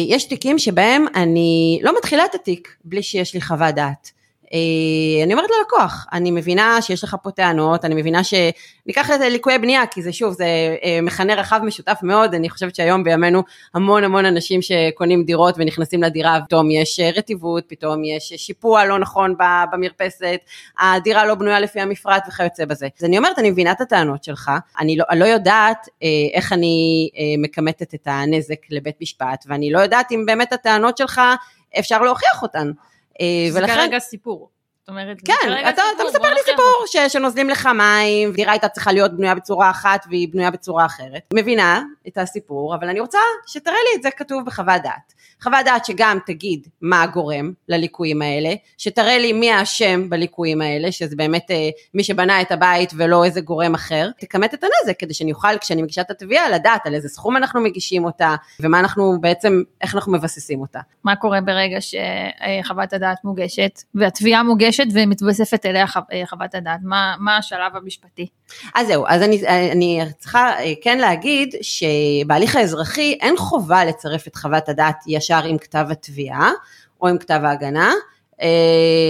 יש 0.10 0.24
תיקים 0.26 0.60
שבהם 0.60 1.06
אני 1.16 1.80
לא 1.84 1.98
מתחילה 1.98 2.26
את 2.26 2.36
התיק 2.36 2.76
בלי 2.84 3.04
שיש 3.04 3.34
לי 3.34 3.42
חוות 3.42 3.76
דעת. 3.76 4.12
אה, 4.56 5.24
אני 5.24 5.34
אומרת 5.34 5.50
ללקוח, 5.60 6.06
אני 6.14 6.32
מבינה 6.32 6.82
שיש 6.82 7.04
לך 7.04 7.16
פה 7.24 7.32
טענות, 7.32 7.86
אני 7.86 7.96
מבינה 7.96 8.22
שניקח 8.24 9.12
את 9.12 9.20
ליקויי 9.20 9.60
בנייה, 9.60 9.88
כי 9.88 10.02
זה 10.02 10.14
שוב, 10.14 10.34
זה 10.34 10.46
אה, 10.84 11.00
מכנה 11.02 11.36
רחב 11.36 11.60
משותף 11.64 12.00
מאוד, 12.04 12.34
אני 12.34 12.50
חושבת 12.50 12.76
שהיום 12.76 13.04
בימינו 13.04 13.44
המון 13.74 14.04
המון 14.04 14.26
אנשים 14.26 14.62
שקונים 14.62 15.24
דירות 15.24 15.56
ונכנסים 15.58 16.04
לדירה, 16.04 16.40
פתאום 16.46 16.72
יש 16.72 17.00
אה, 17.00 17.10
רטיבות, 17.16 17.64
פתאום 17.68 18.04
יש 18.04 18.34
שיפוע 18.38 18.86
לא 18.86 19.00
נכון 19.00 19.36
במרפסת, 19.72 20.40
הדירה 20.80 21.26
לא 21.26 21.36
בנויה 21.36 21.60
לפי 21.60 21.80
המפרט 21.80 22.24
וכיוצא 22.28 22.66
בזה. 22.66 22.88
אז 23.00 23.06
אני 23.06 23.18
אומרת, 23.18 23.40
אני 23.40 23.52
מבינה 23.52 23.72
את 23.72 23.82
הטענות 23.82 24.24
שלך, 24.24 24.52
אני 24.80 24.98
לא, 24.98 25.06
אני 25.10 25.20
לא 25.20 25.26
יודעת 25.26 25.88
איך 26.34 26.54
אני 26.54 27.10
מכמתת 27.38 27.94
את 27.94 28.08
הנזק 28.12 28.60
לבית 28.70 28.96
משפט, 29.02 29.46
ואני 29.48 29.72
לא 29.72 29.80
יודעת 29.80 30.12
אם 30.12 30.24
באמת 30.26 30.54
הטענות 30.54 30.98
שלך, 30.98 31.22
אפשר 31.80 32.02
להוכיח 32.02 32.42
אותן. 32.42 32.72
אה, 33.22 33.48
זה 33.52 33.60
ולכן... 33.60 33.76
כרגע 33.76 34.00
סיפור. 34.00 34.50
זאת 34.86 34.90
אומרת, 34.90 35.18
כן, 35.26 35.54
אתה, 35.70 35.82
אתה 35.96 36.04
מספר 36.08 36.34
לי 36.34 36.40
סיפור 36.46 36.84
ש, 36.88 37.14
שנוזלים 37.14 37.50
לך 37.50 37.66
מים, 37.66 38.32
דירה 38.32 38.52
הייתה 38.52 38.68
צריכה 38.68 38.92
להיות 38.92 39.18
בנויה 39.18 39.36
בצורה 39.36 39.70
אחת 39.70 40.06
והיא 40.10 40.28
בנויה 40.32 40.52
בצורה 40.52 40.86
אחרת. 40.86 41.22
מבינה 41.34 41.82
את 42.08 42.18
הסיפור, 42.18 42.76
אבל 42.76 42.90
אני 42.90 43.00
רוצה 43.00 43.18
שתראה 43.48 43.76
לי 43.76 43.98
את 43.98 44.04
זה 44.04 44.12
כתוב 44.12 44.46
בחוות 44.46 44.82
דעת. 44.84 45.14
חוות 45.42 45.66
דעת 45.66 45.86
שגם 45.86 46.18
תגיד 46.26 46.68
מה 46.82 47.04
הגורם 47.04 47.52
לליקויים 47.70 48.22
האלה, 48.22 48.54
שתראה 48.78 49.18
לי 49.18 49.34
מי 49.34 49.52
האשם 49.52 50.10
בליקויים 50.10 50.62
האלה, 50.62 50.92
שזה 50.92 51.16
באמת 51.16 51.52
אה, 51.52 51.70
מי 51.94 52.04
שבנה 52.04 52.42
את 52.42 52.52
הבית 52.52 52.94
ולא 52.98 53.26
איזה 53.26 53.42
גורם 53.42 53.74
אחר, 53.74 54.10
תכמת 54.20 54.54
את 54.54 54.64
הנזק 54.64 55.00
כדי 55.00 55.14
שאני 55.14 55.32
אוכל 55.32 55.58
כשאני 55.58 55.82
מגישה 55.82 56.02
את 56.02 56.12
התביעה 56.12 56.50
לדעת 56.50 56.88
על 56.88 56.94
איזה 56.94 57.10
סכום 57.10 57.38
אנחנו 57.38 57.62
מגישים 57.62 58.06
אותה, 58.06 58.36
ומה 58.60 58.80
אנחנו 58.80 59.18
בעצם, 59.22 59.64
איך 59.82 59.96
אנחנו 59.96 60.12
מבססים 60.12 60.62
אותה. 60.62 60.80
מה 61.04 61.16
קורה 61.16 61.42
ברגע 61.42 61.78
שחוות 61.82 62.94
הדעת 62.94 63.18
מוגשת, 63.24 63.82
והתביעה 63.96 64.44
מוגשת 64.44 64.75
ומתווספת 64.94 65.66
אליה 65.66 65.86
אה, 66.14 66.24
חוות 66.26 66.56
הדעת, 66.56 66.80
מה, 66.84 67.16
מה 67.20 67.38
השלב 67.38 67.76
המשפטי? 67.76 68.28
אז 68.76 68.88
זהו, 68.88 69.06
אז 69.08 69.22
אני, 69.22 69.48
אני 69.72 70.02
צריכה 70.18 70.60
אה, 70.60 70.74
כן 70.82 70.98
להגיד 70.98 71.56
שבהליך 71.62 72.56
האזרחי 72.56 73.18
אין 73.22 73.38
חובה 73.38 73.86
לצרף 73.86 74.28
את 74.28 74.36
חוות 74.36 74.70
הדעת 74.70 75.04
ישר 75.08 75.44
עם 75.44 75.58
כתב 75.58 75.86
התביעה 75.90 76.52
או 77.02 77.08
עם 77.08 77.18
כתב 77.18 77.40
ההגנה, 77.44 77.88
אה, 77.90 77.96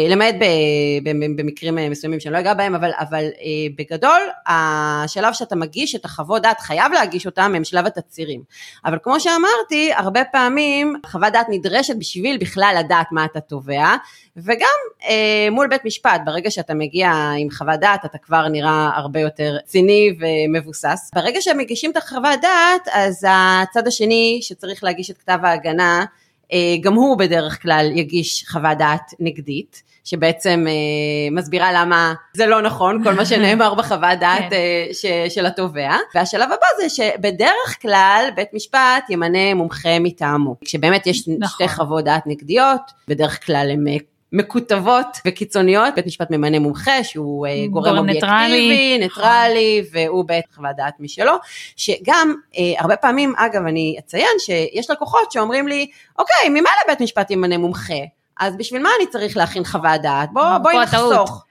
למעט 0.09 0.35
ב- 0.35 1.03
ב- 1.03 1.41
במקרים 1.41 1.77
אה, 1.77 1.89
מסוימים 1.89 2.19
שאני 2.19 2.33
לא 2.33 2.39
אגע 2.39 2.53
בהם, 2.53 2.75
אבל, 2.75 2.91
אבל 2.99 3.23
אה, 3.23 3.75
בגדול, 3.77 4.21
השלב 4.47 5.33
שאתה 5.33 5.55
מגיש 5.55 5.95
את 5.95 6.05
החוות 6.05 6.41
דעת, 6.41 6.59
חייב 6.59 6.91
להגיש 6.91 7.25
אותם, 7.25 7.53
הם 7.55 7.63
שלב 7.63 7.85
התצהירים. 7.85 8.41
אבל 8.85 8.97
כמו 9.03 9.19
שאמרתי, 9.19 9.93
הרבה 9.93 10.23
פעמים 10.31 10.95
חוות 11.05 11.33
דעת 11.33 11.45
נדרשת 11.49 11.95
בשביל 11.95 12.37
בכלל 12.37 12.75
לדעת 12.79 13.07
מה 13.11 13.25
אתה 13.25 13.39
תובע, 13.39 13.95
וגם 14.37 14.67
אה, 15.07 15.47
מול 15.51 15.67
בית 15.67 15.85
משפט, 15.85 16.21
ברגע 16.25 16.51
שאתה 16.51 16.73
מגיע 16.73 17.11
עם 17.37 17.49
חוות 17.51 17.79
דעת, 17.79 18.05
אתה 18.05 18.17
כבר 18.17 18.47
נראה 18.47 18.89
הרבה 18.95 19.19
יותר 19.19 19.57
ציני 19.65 20.15
ומבוסס. 20.19 21.11
ברגע 21.15 21.41
שמגישים 21.41 21.91
את 21.91 21.97
החוות 21.97 22.41
דעת, 22.41 22.87
אז 22.93 23.27
הצד 23.29 23.87
השני 23.87 24.39
שצריך 24.41 24.83
להגיש 24.83 25.11
את 25.11 25.17
כתב 25.17 25.39
ההגנה, 25.43 25.99
אה, 25.99 26.05
גם 26.81 26.93
הוא 26.93 27.17
בדרך 27.17 27.61
כלל 27.61 27.91
יגיש 27.95 28.45
חוות 28.47 28.77
דעת 28.77 29.11
נגדית, 29.19 29.83
שבעצם 30.03 30.65
אה, 30.67 30.73
מסבירה 31.31 31.73
למה 31.73 32.13
זה 32.33 32.45
לא 32.45 32.61
נכון, 32.61 33.03
כל 33.03 33.13
מה 33.13 33.25
שנאמר 33.25 33.73
בחוות 33.79 34.19
דעת 34.19 34.49
כן. 34.49 34.55
אה, 34.55 35.29
של 35.29 35.45
התובע. 35.45 35.95
והשלב 36.15 36.49
הבא 36.51 36.67
זה 36.81 36.89
שבדרך 36.89 37.81
כלל 37.81 38.29
בית 38.35 38.53
משפט 38.53 39.09
ימנה 39.09 39.53
מומחה 39.53 39.99
מטעמו. 39.99 40.55
כשבאמת 40.65 41.07
יש 41.07 41.27
נכון. 41.27 41.47
שתי 41.47 41.67
חוות 41.67 42.03
דעת 42.03 42.23
נגדיות, 42.27 42.81
בדרך 43.07 43.45
כלל 43.45 43.67
אה, 43.69 43.75
מקוטבות 44.31 45.07
וקיצוניות, 45.27 45.95
בית 45.95 46.05
משפט 46.05 46.31
ממנה 46.31 46.59
מומחה 46.59 47.03
שהוא 47.03 47.47
אה, 47.47 47.67
גורם 47.69 47.83
גורם 47.83 47.97
אובייקטיבי, 47.97 48.97
ניטרלי. 48.97 48.97
ניטרלי, 48.99 49.83
והוא 49.91 50.25
בא 50.25 50.34
עם 50.34 50.43
חוות 50.55 50.75
דעת 50.75 50.93
משלו, 50.99 51.33
שגם 51.75 52.35
אה, 52.57 52.63
הרבה 52.77 52.95
פעמים, 52.95 53.33
אגב, 53.37 53.65
אני 53.67 53.95
אציין 53.99 54.39
שיש 54.39 54.89
לקוחות 54.89 55.31
שאומרים 55.31 55.67
לי, 55.67 55.87
אוקיי, 56.19 56.49
ממילא 56.49 56.69
בית 56.87 57.01
משפט 57.01 57.31
ימנה 57.31 57.57
מומחה, 57.57 57.93
אז 58.39 58.55
בשביל 58.57 58.83
מה 58.83 58.89
אני 58.99 59.07
צריך 59.07 59.37
להכין 59.37 59.63
חוות 59.63 60.01
דעת? 60.01 60.29
בוא, 60.33 60.43
פה 60.43 60.59
בואי. 60.59 60.77
נחסוך. 60.83 61.45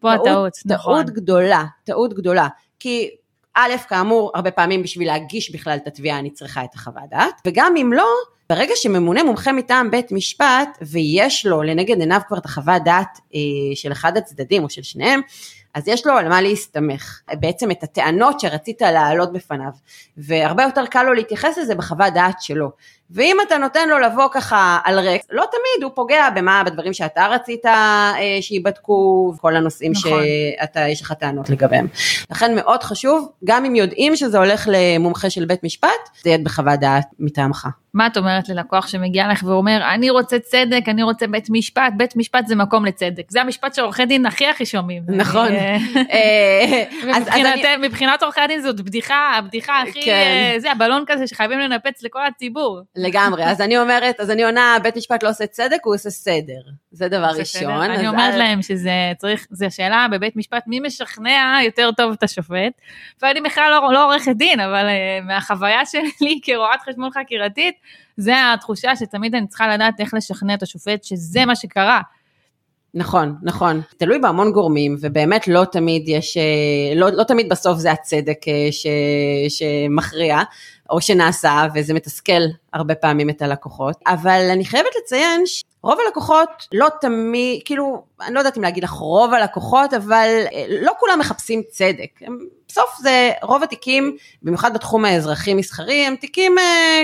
פה 0.00 0.12
הטעות, 0.12 0.52
נכון. 0.64 0.94
טעות 0.94 1.14
גדולה, 1.14 1.64
טעות 1.84 2.14
גדולה. 2.14 2.48
כי 2.78 3.10
א', 3.54 3.72
כאמור, 3.88 4.32
הרבה 4.34 4.50
פעמים 4.50 4.82
בשביל 4.82 5.08
להגיש 5.08 5.50
בכלל 5.54 5.76
את 5.82 5.86
התביעה 5.86 6.18
אני 6.18 6.30
צריכה 6.30 6.64
את 6.64 6.74
החוות 6.74 7.10
דעת, 7.10 7.40
וגם 7.46 7.74
אם 7.76 7.92
לא, 7.92 8.06
ברגע 8.50 8.72
שממונה 8.76 9.22
מומחה 9.22 9.52
מטעם 9.52 9.90
בית 9.90 10.12
משפט, 10.12 10.78
ויש 10.82 11.46
לו 11.46 11.62
לנגד 11.62 12.00
עיניו 12.00 12.20
כבר 12.28 12.38
את 12.38 12.44
החוות 12.44 12.84
דעת 12.84 13.18
אה, 13.34 13.40
של 13.74 13.92
אחד 13.92 14.16
הצדדים 14.16 14.64
או 14.64 14.70
של 14.70 14.82
שניהם, 14.82 15.20
אז 15.74 15.88
יש 15.88 16.06
לו 16.06 16.12
על 16.12 16.28
מה 16.28 16.40
להסתמך, 16.40 17.20
בעצם 17.32 17.70
את 17.70 17.82
הטענות 17.82 18.40
שרצית 18.40 18.82
להעלות 18.82 19.32
בפניו, 19.32 19.70
והרבה 20.16 20.62
יותר 20.62 20.86
קל 20.86 21.02
לו 21.02 21.12
להתייחס 21.12 21.58
לזה 21.58 21.74
בחוות 21.74 22.14
דעת 22.14 22.42
שלו. 22.42 22.70
ואם 23.10 23.36
אתה 23.46 23.58
נותן 23.58 23.88
לו 23.88 23.98
לבוא 23.98 24.28
ככה 24.32 24.78
על 24.84 24.98
ריק, 24.98 25.22
לא 25.30 25.44
תמיד 25.50 25.84
הוא 25.84 25.92
פוגע 25.94 26.30
במה, 26.30 26.62
בדברים 26.66 26.92
שאתה 26.92 27.26
רצית 27.26 27.66
אה, 27.66 28.14
שייבדקו, 28.40 29.32
כל 29.40 29.56
הנושאים 29.56 29.92
נכון. 29.92 30.22
שאתה, 30.60 30.88
יש 30.88 31.02
לך 31.02 31.12
טענות 31.12 31.50
לגביהם. 31.50 31.86
לכן 32.30 32.54
מאוד 32.54 32.82
חשוב, 32.82 33.28
גם 33.44 33.64
אם 33.64 33.74
יודעים 33.74 34.16
שזה 34.16 34.38
הולך 34.38 34.68
למומחה 34.72 35.30
של 35.30 35.44
בית 35.44 35.64
משפט, 35.64 35.88
זה 36.22 36.30
יהיה 36.30 36.38
בחוות 36.38 36.80
דעת 36.80 37.06
מטעמך. 37.18 37.68
מה 37.94 38.06
את 38.06 38.16
אומרת 38.16 38.48
ללקוח 38.48 38.86
שמגיע 38.86 39.28
לך 39.28 39.42
ואומר, 39.46 39.80
אני 39.94 40.10
רוצה 40.10 40.38
צדק, 40.38 40.82
אני 40.88 41.02
רוצה 41.02 41.26
בית 41.26 41.46
משפט, 41.50 41.92
בית 41.96 42.16
משפט 42.16 42.46
זה 42.46 42.54
מקום 42.56 42.84
לצדק. 42.84 43.30
זה 43.30 43.40
המשפט 43.40 43.74
שעורכי 43.74 44.06
דין 44.06 44.26
הכי 44.26 44.46
הכי 44.46 44.66
שומעים. 44.66 45.02
נכון. 45.08 45.52
אה, 45.52 45.76
אה, 47.64 47.76
מבחינת 47.78 48.22
עורכי 48.22 48.40
הדין 48.40 48.60
זאת 48.60 48.80
בדיחה, 48.80 49.30
הבדיחה 49.38 49.82
הכי, 49.82 50.02
כן. 50.02 50.52
אה, 50.54 50.54
זה 50.58 50.72
הבלון 50.72 51.04
כזה 51.06 51.26
שחייבים 51.26 51.58
לנפץ 51.58 52.02
לכל 52.02 52.26
הציבור. 52.26 52.80
לגמרי, 52.96 53.44
אז 53.44 53.60
אני 53.60 53.78
אומרת, 53.78 54.20
אז 54.20 54.30
אני 54.30 54.44
עונה, 54.44 54.76
בית 54.82 54.96
משפט 54.96 55.22
לא 55.22 55.28
עושה 55.28 55.46
צדק, 55.46 55.78
הוא 55.84 55.94
עושה 55.94 56.10
סדר. 56.10 56.60
זה 56.92 57.08
דבר. 57.08 57.30
ראשון. 57.38 57.82
אני 57.82 58.08
אומרת 58.08 58.34
להם 58.34 58.62
שזה 58.62 59.12
צריך, 59.18 59.46
זו 59.50 59.66
שאלה 59.70 60.06
בבית 60.10 60.36
משפט, 60.36 60.62
מי 60.66 60.80
משכנע 60.80 61.58
יותר 61.64 61.90
טוב 61.96 62.12
את 62.12 62.22
השופט? 62.22 62.72
ואני 63.22 63.40
בכלל 63.40 63.70
לא, 63.70 63.92
לא 63.92 64.04
עורכת 64.04 64.36
דין, 64.36 64.60
אבל 64.60 64.86
uh, 64.86 65.24
מהחוויה 65.26 65.86
שלי 65.86 66.40
כרואת 66.44 66.80
חשבון 66.88 67.10
חקירתית, 67.10 67.74
זה 68.16 68.52
התחושה 68.52 68.96
שתמיד 68.96 69.34
אני 69.34 69.46
צריכה 69.46 69.68
לדעת 69.68 70.00
איך 70.00 70.14
לשכנע 70.14 70.54
את 70.54 70.62
השופט 70.62 71.04
שזה 71.04 71.44
מה 71.44 71.56
שקרה. 71.56 72.00
נכון, 72.94 73.34
נכון. 73.42 73.80
תלוי 73.96 74.18
בהמון 74.18 74.52
גורמים, 74.52 74.96
ובאמת 75.00 75.48
לא 75.48 75.64
תמיד 75.64 76.08
יש, 76.08 76.36
אה, 76.36 76.42
לא, 76.94 77.08
לא 77.10 77.22
תמיד 77.24 77.48
בסוף 77.48 77.78
זה 77.78 77.92
הצדק 77.92 78.48
אה, 78.48 78.68
ש, 78.70 78.86
שמכריע, 79.48 80.38
או 80.90 81.00
שנעשה, 81.00 81.66
וזה 81.74 81.94
מתסכל 81.94 82.42
הרבה 82.72 82.94
פעמים 82.94 83.30
את 83.30 83.42
הלקוחות. 83.42 83.96
אבל 84.06 84.48
אני 84.52 84.64
חייבת 84.64 84.90
לציין 85.02 85.42
שרוב 85.46 85.98
הלקוחות 86.06 86.48
לא 86.74 86.88
תמיד, 87.00 87.60
כאילו, 87.64 88.04
אני 88.26 88.34
לא 88.34 88.40
יודעת 88.40 88.58
אם 88.58 88.62
להגיד 88.62 88.84
לך 88.84 88.90
רוב 88.90 89.34
הלקוחות, 89.34 89.94
אבל 89.94 90.28
אה, 90.54 90.64
לא 90.68 90.92
כולם 91.00 91.18
מחפשים 91.18 91.62
צדק. 91.68 92.20
בסוף 92.68 92.98
זה, 93.00 93.30
רוב 93.42 93.62
התיקים, 93.62 94.16
במיוחד 94.42 94.74
בתחום 94.74 95.04
האזרחי-מסחרי, 95.04 96.06
הם 96.06 96.16
תיקים 96.16 96.56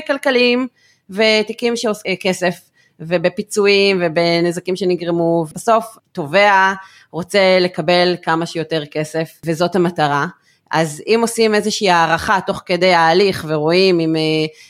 כלכליים, 0.06 0.68
ותיקים 1.10 1.76
שעושים 1.76 2.16
כסף. 2.20 2.60
ובפיצויים 3.00 4.02
ובנזקים 4.02 4.76
שנגרמו, 4.76 5.46
בסוף 5.54 5.96
תובע 6.12 6.72
רוצה 7.10 7.58
לקבל 7.60 8.16
כמה 8.22 8.46
שיותר 8.46 8.86
כסף 8.86 9.40
וזאת 9.44 9.76
המטרה. 9.76 10.26
אז 10.70 11.02
אם 11.06 11.18
עושים 11.22 11.54
איזושהי 11.54 11.90
הערכה 11.90 12.38
תוך 12.46 12.62
כדי 12.66 12.92
ההליך 12.92 13.44
ורואים 13.48 14.00
אם, 14.00 14.16
אה, 14.16 14.20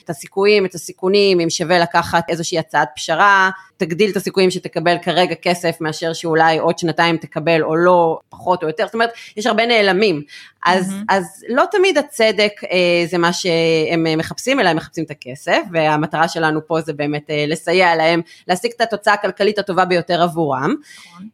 את 0.04 0.10
הסיכויים, 0.10 0.66
את 0.66 0.74
הסיכונים, 0.74 1.40
אם 1.40 1.50
שווה 1.50 1.78
לקחת 1.78 2.24
איזושהי 2.28 2.58
הצעת 2.58 2.88
פשרה, 2.96 3.50
תגדיל 3.76 4.10
את 4.10 4.16
הסיכויים 4.16 4.50
שתקבל 4.50 4.96
כרגע 5.02 5.34
כסף 5.34 5.80
מאשר 5.80 6.12
שאולי 6.12 6.58
עוד 6.58 6.78
שנתיים 6.78 7.16
תקבל 7.16 7.62
או 7.62 7.76
לא, 7.76 8.18
פחות 8.28 8.62
או 8.62 8.68
יותר, 8.68 8.84
זאת 8.84 8.94
אומרת, 8.94 9.10
יש 9.36 9.46
הרבה 9.46 9.66
נעלמים. 9.66 10.22
אז, 10.66 10.90
מהמם. 10.90 11.04
אז 11.08 11.44
לא 11.48 11.64
תמיד 11.70 11.98
הצדק 11.98 12.52
אה, 12.64 13.06
זה 13.06 13.18
מה 13.18 13.32
שהם 13.32 14.06
אה, 14.06 14.16
מחפשים, 14.16 14.60
אלא 14.60 14.68
הם 14.68 14.76
מחפשים 14.76 15.04
את 15.04 15.10
הכסף, 15.10 15.60
והמטרה 15.72 16.28
שלנו 16.28 16.66
פה 16.66 16.80
זה 16.80 16.92
באמת 16.92 17.30
אה, 17.30 17.44
לסייע 17.48 17.96
להם 17.96 18.20
להשיג 18.48 18.70
את 18.76 18.80
התוצאה 18.80 19.14
הכלכלית 19.14 19.58
הטובה 19.58 19.84
ביותר 19.84 20.22
עבורם. 20.22 20.74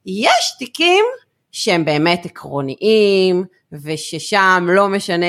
יש 0.07 0.54
תיקים 0.59 1.04
שהם 1.52 1.85
באמת 1.85 2.26
עקרוניים, 2.26 3.44
וששם 3.73 4.66
לא 4.68 4.88
משנה 4.88 5.26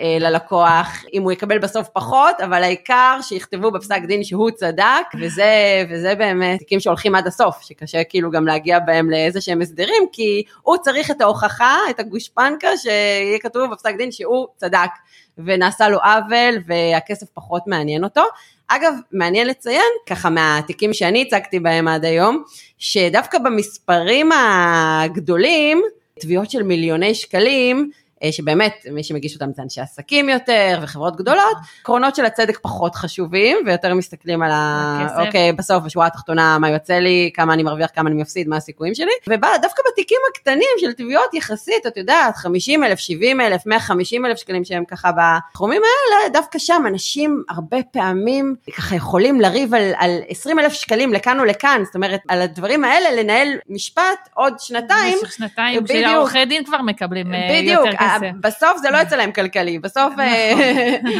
אה, 0.00 0.18
ללקוח 0.20 1.04
אם 1.12 1.22
הוא 1.22 1.32
יקבל 1.32 1.58
בסוף 1.58 1.88
פחות, 1.88 2.40
אבל 2.40 2.62
העיקר 2.62 3.18
שיכתבו 3.22 3.70
בפסק 3.70 4.00
דין 4.06 4.24
שהוא 4.24 4.50
צדק, 4.50 5.04
וזה, 5.20 5.84
וזה 5.90 6.14
באמת 6.14 6.58
תיקים 6.58 6.80
שהולכים 6.80 7.14
עד 7.14 7.26
הסוף, 7.26 7.62
שקשה 7.62 8.04
כאילו 8.04 8.30
גם 8.30 8.46
להגיע 8.46 8.78
בהם 8.78 9.10
לאיזה 9.10 9.40
שהם 9.40 9.62
הסדרים, 9.62 10.02
כי 10.12 10.42
הוא 10.62 10.76
צריך 10.76 11.10
את 11.10 11.20
ההוכחה, 11.20 11.76
את 11.90 12.00
הגושפנקה, 12.00 12.76
שיהיה 12.76 13.38
כתוב 13.38 13.72
בפסק 13.72 13.94
דין 13.96 14.12
שהוא 14.12 14.46
צדק, 14.56 14.90
ונעשה 15.38 15.88
לו 15.88 15.98
עוול, 15.98 16.54
והכסף 16.66 17.26
פחות 17.34 17.62
מעניין 17.66 18.04
אותו. 18.04 18.22
אגב, 18.68 18.94
מעניין 19.12 19.46
לציין, 19.46 19.92
ככה 20.06 20.30
מהתיקים 20.30 20.92
שאני 20.92 21.22
הצגתי 21.22 21.60
בהם 21.60 21.88
עד 21.88 22.04
היום, 22.04 22.42
שדווקא 22.78 23.38
במספרים 23.38 24.28
הגדולים, 24.32 25.82
תביעות 26.20 26.50
של 26.50 26.62
מיליוני 26.62 27.14
שקלים, 27.14 27.90
שבאמת 28.30 28.86
מי 28.92 29.04
שמגיש 29.04 29.34
אותם 29.34 29.52
זה 29.56 29.62
אנשי 29.62 29.80
עסקים 29.80 30.28
יותר 30.28 30.78
וחברות 30.82 31.16
גדולות, 31.16 31.56
עקרונות 31.80 32.16
של 32.16 32.24
הצדק 32.24 32.58
פחות 32.62 32.94
חשובים 32.94 33.58
ויותר 33.66 33.94
מסתכלים 33.94 34.42
על 34.42 34.50
ה... 34.50 34.98
הכסף. 35.02 35.26
אוקיי, 35.26 35.52
בסוף 35.52 35.84
בשורה 35.84 36.06
התחתונה 36.06 36.58
מה 36.58 36.70
יוצא 36.70 36.94
לי, 36.94 37.30
כמה 37.34 37.54
אני 37.54 37.62
מרוויח, 37.62 37.90
כמה 37.94 38.10
אני 38.10 38.22
מפסיד, 38.22 38.48
מה 38.48 38.56
הסיכויים 38.56 38.94
שלי, 38.94 39.12
ודווקא 39.26 39.82
בתיקים 39.92 40.18
הקטנים 40.30 40.68
של 40.80 40.92
תביעות 40.92 41.34
יחסית, 41.34 41.86
את 41.86 41.96
יודעת, 41.96 42.36
50 42.36 42.84
אלף, 42.84 42.98
70 42.98 43.40
אלף, 43.40 43.66
150 43.66 44.26
אלף 44.26 44.38
שקלים 44.38 44.64
שהם 44.64 44.84
ככה 44.84 45.10
בתחומים 45.16 45.82
האלה, 45.82 46.28
דווקא 46.32 46.58
שם 46.58 46.82
אנשים 46.86 47.42
הרבה 47.48 47.78
פעמים 47.92 48.54
ככה 48.76 48.96
יכולים 48.96 49.40
לריב 49.40 49.74
על, 49.74 49.92
על 49.96 50.18
20 50.28 50.58
אלף 50.58 50.72
שקלים 50.72 51.12
לכאן 51.12 51.40
ולכאן, 51.40 51.82
זאת 51.84 51.94
אומרת, 51.94 52.20
על 52.28 52.42
הדברים 52.42 52.84
האלה 52.84 53.22
לנהל 53.22 53.48
משפט 53.68 54.28
עוד 54.34 54.54
שנתיים, 54.58 55.18
במשך 55.22 55.32
שנתיים, 55.32 55.84
בדיוק. 55.84 56.06
שהעורכי 56.06 56.44
דין 56.44 56.64
כבר 56.64 56.82
מקבלים 56.82 57.34
אה, 57.34 57.48
בדיוק, 57.50 57.86
יותר 57.86 57.96
כסף. 57.96 58.05
בסוף 58.40 58.78
זה 58.82 58.90
לא 58.90 58.96
יוצא 58.96 59.16
להם 59.16 59.32
כלכלי, 59.32 59.78
בסוף 59.78 60.14
אה, 60.18 60.52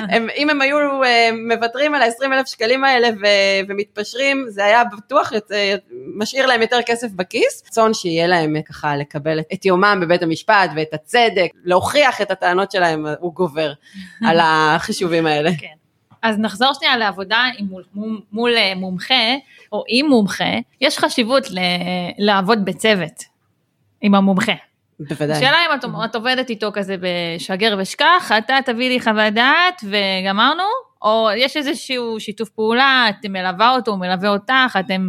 הם, 0.09 0.27
אם 0.37 0.51
הם 0.51 0.61
היו 0.61 1.05
אה, 1.05 1.31
מוותרים 1.55 1.95
על 1.95 2.03
ה-20 2.03 2.33
אלף 2.33 2.47
שקלים 2.49 2.85
האלה 2.85 3.09
ו- 3.23 3.27
ומתפשרים, 3.69 4.45
זה 4.49 4.65
היה 4.65 4.83
בטוח 4.85 5.33
יוצא, 5.33 5.75
משאיר 6.17 6.47
להם 6.47 6.63
יותר 6.63 6.79
כסף 6.87 7.09
בכיס, 7.13 7.63
רצון 7.67 7.95
שיהיה 7.95 8.27
להם 8.27 8.57
אה, 8.57 8.63
ככה 8.63 8.97
לקבל 8.97 9.41
את- 9.53 9.65
יומם 9.65 9.99
בבית 10.03 10.23
המשפט 10.23 10.71
ואת 10.77 10.95
הצדק, 10.95 11.51
להוכיח 11.65 12.21
את 12.21 12.31
הטענות 12.31 12.71
שלהם, 12.71 13.07
הוא 13.21 13.35
גובר 13.35 13.73
על 14.29 14.39
החישובים 14.43 15.27
האלה. 15.27 15.51
כן. 15.59 15.67
אז 16.23 16.39
נחזור 16.39 16.73
שנייה 16.75 16.97
לעבודה 16.97 17.45
עם 17.59 17.67
מול, 17.67 17.83
מול, 17.95 18.21
מול 18.33 18.57
אה, 18.57 18.73
מומחה, 18.77 19.35
או 19.73 19.85
עם 19.89 20.07
מומחה, 20.07 20.45
יש 20.81 20.99
חשיבות 20.99 21.51
ל, 21.51 21.59
לעבוד 22.19 22.65
בצוות 22.65 23.23
עם 24.01 24.15
המומחה. 24.15 24.53
בוודאי. 25.01 25.37
השאלה 25.37 25.57
אם 25.57 25.79
את, 25.79 25.85
את 26.05 26.15
עובדת 26.15 26.51
איתו 26.51 26.71
כזה 26.73 26.97
בשגר 27.01 27.77
ושכח, 27.79 28.33
אתה 28.39 28.59
תביא 28.65 28.89
לי 28.89 29.01
חוות 29.01 29.35
דעת 29.35 29.85
וגמרנו, 29.85 30.63
או 31.03 31.29
יש 31.37 31.57
איזשהו 31.57 32.21
שיתוף 32.21 32.49
פעולה, 32.49 33.07
את 33.11 33.27
מלווה 33.27 33.71
אותו, 33.71 33.91
הוא 33.91 34.01
מלווה 34.01 34.29
אותך, 34.29 34.79
אתם, 34.81 35.09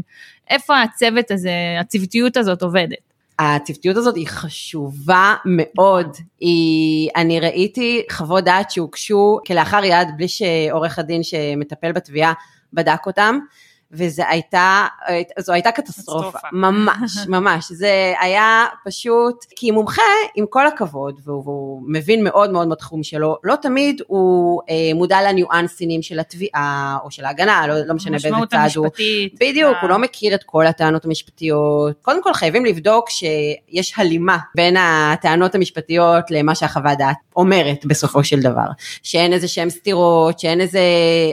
איפה 0.50 0.82
הצוות 0.82 1.32
הזה, 1.32 1.52
הצוותיות 1.80 2.38
הזאת 2.38 2.62
עובדת? 2.62 3.08
הצוותיות 3.40 3.98
הזאת 3.98 4.16
היא 4.16 4.28
חשובה 4.28 5.36
מאוד. 5.46 6.18
היא, 6.40 7.10
אני 7.16 7.40
ראיתי 7.40 8.04
חוות 8.12 8.44
דעת 8.44 8.72
שהוגשו 8.72 9.40
כלאחר 9.48 9.84
יד 9.84 10.08
בלי 10.18 10.28
שעורך 10.28 11.00
הדין 11.00 11.24
שמטפל 11.24 11.92
בתביעה 11.92 12.34
בדק 12.74 13.06
אותם. 13.06 13.40
וזו 13.92 14.24
הייתה, 14.30 14.86
זו 15.40 15.54
הייתה 15.54 15.72
קטסטרופה, 15.72 16.40
ממש, 16.52 17.12
ממש, 17.28 17.72
זה 17.72 18.14
היה 18.20 18.66
פשוט, 18.86 19.46
כי 19.56 19.72
מומחה, 19.72 20.02
עם 20.36 20.46
כל 20.50 20.68
הכבוד, 20.68 21.20
והוא, 21.26 21.44
והוא 21.44 21.82
מבין 21.88 22.24
מאוד 22.24 22.52
מאוד 22.52 22.70
בתחום 22.70 23.04
שלו, 23.04 23.38
לא 23.44 23.56
תמיד 23.62 24.02
הוא 24.08 24.62
אה, 24.70 24.76
מודע 24.96 25.22
לניואנסינים 25.22 26.02
של 26.02 26.20
התביעה, 26.20 26.98
או 27.04 27.12
של 27.12 27.26
ההגנה, 27.26 27.68
לא, 27.68 27.76
לא 27.86 27.94
משנה 27.94 28.18
באיזה 28.24 28.38
צד 28.50 28.68
הוא, 28.76 28.88
בדיוק, 29.40 29.76
אה. 29.76 29.82
הוא 29.82 29.90
לא 29.90 29.98
מכיר 29.98 30.36
את 30.36 30.44
כל 30.44 30.68
הטענות 30.68 31.06
המשפטיות, 31.06 31.96
קודם 32.02 32.24
כל 32.24 32.34
חייבים 32.34 32.66
לבדוק 32.66 33.10
שיש 33.10 33.94
הלימה 33.98 34.38
בין 34.56 34.78
הטענות 34.78 35.56
המשפטיות 35.56 36.32
למה 36.32 36.56
שהחוות 36.56 36.98
דעת 36.98 37.18
אומרת 37.36 37.86
בסופו 37.86 38.24
של 38.24 38.40
דבר, 38.40 38.68
שאין 39.04 39.34
איזה 39.34 39.48
שהם 39.48 39.70
סתירות, 39.70 40.40
שאין 40.40 40.62
איזה, 40.62 40.80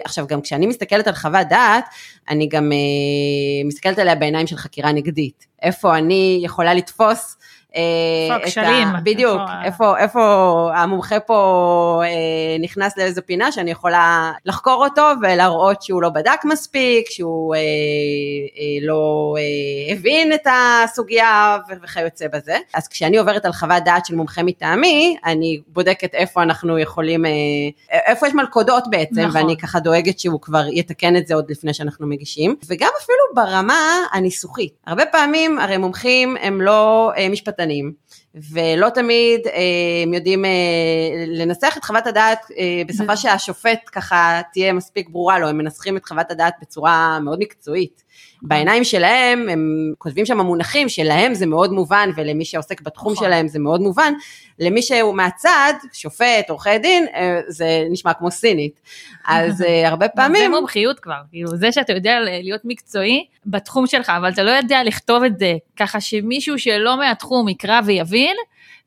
עכשיו 0.05 0.27
גם 0.27 0.41
כשאני 0.41 0.67
מסתכלת 0.67 1.07
על 1.07 1.15
חוות 1.15 1.47
דעת, 1.49 1.85
אני 2.29 2.49
גם 2.49 2.73
uh, 2.73 3.67
מסתכלת 3.67 3.99
עליה 3.99 4.15
בעיניים 4.15 4.47
של 4.47 4.57
חקירה 4.57 4.93
נגדית. 4.93 5.47
איפה 5.63 5.99
אני 5.99 6.41
יכולה 6.43 6.75
לתפוס 6.75 7.37
איפה 7.75 8.35
הכשלים? 8.35 8.89
בדיוק, 9.03 9.41
איפה, 9.65 9.99
איפה 9.99 10.21
המומחה 10.75 11.21
פה 11.21 12.03
אה, 12.05 12.11
נכנס 12.61 12.97
לאיזו 12.99 13.21
פינה 13.27 13.53
שאני 13.53 13.71
יכולה 13.71 14.33
לחקור 14.45 14.85
אותו 14.85 15.03
ולהראות 15.23 15.83
שהוא 15.83 16.03
לא 16.03 16.09
בדק 16.09 16.45
מספיק, 16.45 17.11
שהוא 17.11 17.55
אה, 17.55 17.61
אה, 17.61 18.87
לא 18.87 19.35
אה, 19.39 19.95
הבין 19.95 20.33
את 20.33 20.47
הסוגיה 20.51 21.59
וכיוצא 21.83 22.27
בזה. 22.33 22.57
אז 22.75 22.89
כשאני 22.89 23.17
עוברת 23.17 23.45
על 23.45 23.53
חוות 23.53 23.85
דעת 23.85 24.07
של 24.07 24.15
מומחה 24.15 24.43
מטעמי, 24.43 25.17
אני 25.25 25.61
בודקת 25.67 26.15
איפה 26.15 26.43
אנחנו 26.43 26.79
יכולים, 26.79 27.27
אה, 27.27 27.31
איפה 28.07 28.27
יש 28.27 28.35
מלכודות 28.35 28.85
בעצם, 28.91 29.21
נכון. 29.21 29.41
ואני 29.41 29.57
ככה 29.57 29.81
דואגת 29.81 30.19
שהוא 30.19 30.41
כבר 30.41 30.65
יתקן 30.73 31.17
את 31.17 31.27
זה 31.27 31.35
עוד 31.35 31.51
לפני 31.51 31.75
שאנחנו 31.75 32.07
מגישים. 32.07 32.57
וגם 32.67 32.91
אפילו 33.03 33.19
ברמה 33.35 33.99
הניסוחית. 34.13 34.73
הרבה 34.87 35.07
פעמים 35.07 35.59
הרי 35.59 35.77
מומחים 35.77 36.37
הם 36.41 36.61
לא 36.61 37.13
אה, 37.17 37.29
משפטנים. 37.29 37.64
משפטנים, 37.65 37.93
ולא 38.35 38.89
תמיד 38.89 39.41
אה, 39.47 39.53
הם 40.03 40.15
יודעים 40.15 40.45
אה, 40.45 40.51
לנסח 41.27 41.75
את 41.79 41.85
חוות 41.85 42.07
הדעת 42.07 42.39
אה, 42.59 42.83
בשפה 42.87 43.17
שהשופט 43.17 43.79
ככה 43.93 44.41
תהיה 44.53 44.73
מספיק 44.73 45.09
ברורה 45.09 45.39
לו, 45.39 45.49
הם 45.49 45.59
מנסחים 45.59 45.97
את 45.97 46.05
חוות 46.05 46.31
הדעת 46.31 46.55
בצורה 46.61 47.19
מאוד 47.21 47.39
מקצועית. 47.39 48.05
בעיניים 48.47 48.85
שלהם, 48.85 49.49
הם 49.49 49.93
כותבים 49.99 50.27
שם 50.27 50.41
מונחים 50.41 50.89
שלהם 50.89 51.35
זה 51.35 51.47
מאוד 51.47 51.73
מובן, 51.73 52.11
ולמי 52.17 52.45
שעוסק 52.45 52.81
בתחום 52.81 53.13
נכון. 53.13 53.27
שלהם 53.27 53.49
זה 53.49 53.59
מאוד 53.59 53.81
מובן, 53.81 54.13
למי 54.59 54.83
שהוא 54.83 55.15
מהצד, 55.15 55.73
שופט, 55.93 56.51
עורכי 56.51 56.79
דין, 56.79 57.07
אה, 57.15 57.41
זה 57.49 57.85
נשמע 57.91 58.13
כמו 58.13 58.31
סינית. 58.31 58.81
אז 59.27 59.63
אה, 59.63 59.89
הרבה 59.91 60.09
פעמים... 60.09 60.43
זה 60.43 60.49
מומחיות 60.49 61.01
כבר, 61.01 61.21
כאילו 61.31 61.57
זה 61.57 61.73
שאתה 61.73 61.93
יודע 61.93 62.21
להיות 62.21 62.61
מקצועי 62.65 63.27
בתחום 63.47 63.87
שלך, 63.87 64.13
אבל 64.17 64.29
אתה 64.29 64.43
לא 64.43 64.51
יודע 64.51 64.83
לכתוב 64.85 65.23
את 65.23 65.39
זה 65.39 65.55
ככה 65.77 66.01
שמישהו 66.01 66.59
שלא 66.59 66.97
מהתחום 66.99 67.49
יקרא 67.49 67.81
ויבין, 67.85 68.37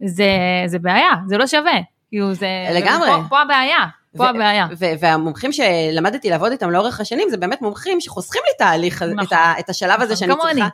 זה, 0.05 0.29
זה 0.65 0.79
בעיה, 0.79 1.11
זה 1.27 1.37
לא 1.37 1.47
שווה. 1.47 1.79
כאילו 2.09 2.33
זה... 2.33 2.47
לגמרי. 2.73 3.07
פה, 3.07 3.29
פה 3.29 3.41
הבעיה. 3.41 3.96
פה 4.17 4.29
הבעיה. 4.29 4.67
והמומחים 4.99 5.51
שלמדתי 5.51 6.29
לעבוד 6.29 6.51
איתם 6.51 6.69
לאורך 6.69 6.99
השנים, 6.99 7.29
זה 7.29 7.37
באמת 7.37 7.61
מומחים 7.61 8.01
שחוסכים 8.01 8.41
לי 8.47 8.53
תהליך, 8.57 9.01
נכון. 9.01 9.25
את, 9.25 9.31
ה, 9.31 9.53
את 9.59 9.69
השלב 9.69 10.01
הזה 10.01 10.15
שאני 10.15 10.33
צריכה. 10.41 10.67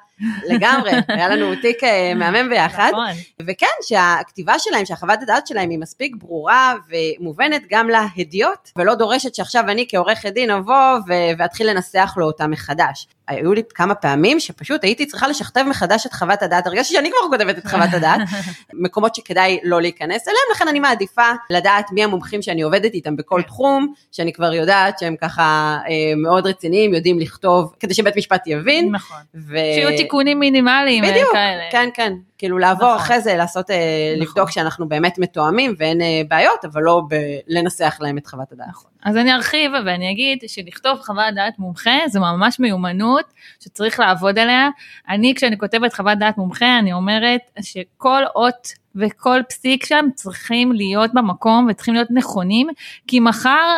לגמרי, 0.50 0.92
היה 1.08 1.30
לנו 1.30 1.56
תיק 1.62 1.84
אה, 1.84 2.13
מהמם 2.15 2.50
ביחד. 2.50 2.89
נכון. 2.92 3.22
וכן, 3.42 3.65
שהכתיבה 3.82 4.60
שלהם, 4.60 4.86
שהחוות 4.86 5.22
הדעת 5.22 5.48
שלהם 5.48 5.70
היא 5.70 5.80
מספיק 5.80 6.15
ברורה 6.15 6.74
ומובנת 6.89 7.62
גם 7.70 7.89
להדיוט, 7.89 8.72
ולא 8.75 8.96
דורשת 8.96 9.36
שעכשיו 9.36 9.63
אני 9.68 9.86
כעורכת 9.89 10.34
דין 10.34 10.51
אבוא 10.51 10.98
ואתחיל 11.38 11.70
לנסח 11.70 12.13
לו 12.18 12.25
אותה 12.25 12.48
מחדש. 12.48 13.08
היו 13.27 13.53
לי 13.53 13.62
כמה 13.75 13.96
פעמים 13.96 14.39
שפשוט 14.39 14.84
הייתי 14.84 15.06
צריכה 15.06 15.27
לשכתב 15.27 15.63
מחדש 15.70 16.06
את 16.06 16.13
חוות 16.13 16.42
הדעת, 16.42 16.68
הרגשתי 16.68 16.94
שאני 16.94 17.10
כבר 17.10 17.38
כותבת 17.38 17.58
את 17.58 17.68
חוות 17.68 17.89
הדעת, 17.94 18.20
מקומות 18.74 19.15
שכדאי 19.15 19.60
לא 19.63 19.82
להיכנס 19.82 20.27
אליהם, 20.27 20.44
לכן 20.51 20.68
אני 20.68 20.79
מעדיפה 20.79 21.31
לדעת 21.50 21.92
מי 21.92 22.03
המומחים 22.03 22.42
שאני 22.42 22.62
עובדת 22.62 22.94
איתם 22.94 23.16
בכל 23.16 23.42
כן. 23.42 23.48
תחום, 23.48 23.94
שאני 24.12 24.33
כבר 24.33 24.53
יודעת 24.53 25.00
שהם 25.00 25.16
ככה 25.22 25.77
אה, 25.88 26.16
מאוד 26.18 26.48
רציניים, 26.48 26.94
יודעים 26.94 27.20
לכתוב, 27.20 27.74
כדי 27.79 27.94
שבית 27.94 28.18
משפט 28.18 28.48
יבין. 28.48 28.92
נכון. 28.92 29.18
ו... 29.36 29.57
שיהיו 29.75 29.98
תיקונים 30.14 30.40
מינימליים 30.40 31.04
אה, 31.04 31.12
בדיוק, 31.12 31.32
כאלה. 31.32 31.64
כן, 31.72 31.90
כן. 31.94 32.14
כאילו 32.38 32.58
לעבור 32.58 32.88
נכון. 32.88 32.98
אחרי 32.98 33.22
זה, 33.22 33.36
לעשות, 33.36 33.72
אה, 33.72 33.76
נכון. 34.18 34.28
לבדוק 34.28 34.52
שאנחנו 34.52 34.90
באמת 34.90 35.20
מתואמים 35.20 35.76
ואין 35.78 36.02
אה, 36.02 36.22
בעיות, 36.28 36.66
אבל 36.66 36.82
לא 36.82 37.02
ב- 37.10 37.16
לנסח 37.48 37.98
להם 38.02 38.18
את 38.18 38.28
חוות 38.28 38.52
הדעת. 38.52 38.68
נכון. 38.68 38.92
אז 39.04 39.18
אני 39.18 39.34
ארחיב 39.34 39.72
ואני 39.86 40.12
אגיד 40.12 40.44
שלכתוב 40.48 41.00
חוות 41.00 41.36
דעת 41.36 41.60
מומחה 41.60 41.98
זה 42.08 42.20
ממש 42.20 42.60
מיומנות 42.60 43.26
שצריך 43.60 44.00
לעבוד 44.00 44.40
עליה. 44.40 44.70
אני 45.10 45.34
כשאני 45.36 45.58
כותבת 45.58 45.94
חוות 45.94 46.18
דעת 46.18 46.38
מומחה 46.38 46.80
אני 46.80 46.94
אומרת 46.94 47.42
שכל 47.62 48.24
אות 48.36 48.68
וכל 48.96 49.42
פסיק 49.50 49.86
שם 49.86 50.06
צריכים 50.16 50.72
להיות 50.72 51.14
במקום 51.14 51.68
וצריכים 51.70 51.94
להיות 51.94 52.12
נכונים 52.12 52.68
כי 53.08 53.20
מחר 53.20 53.78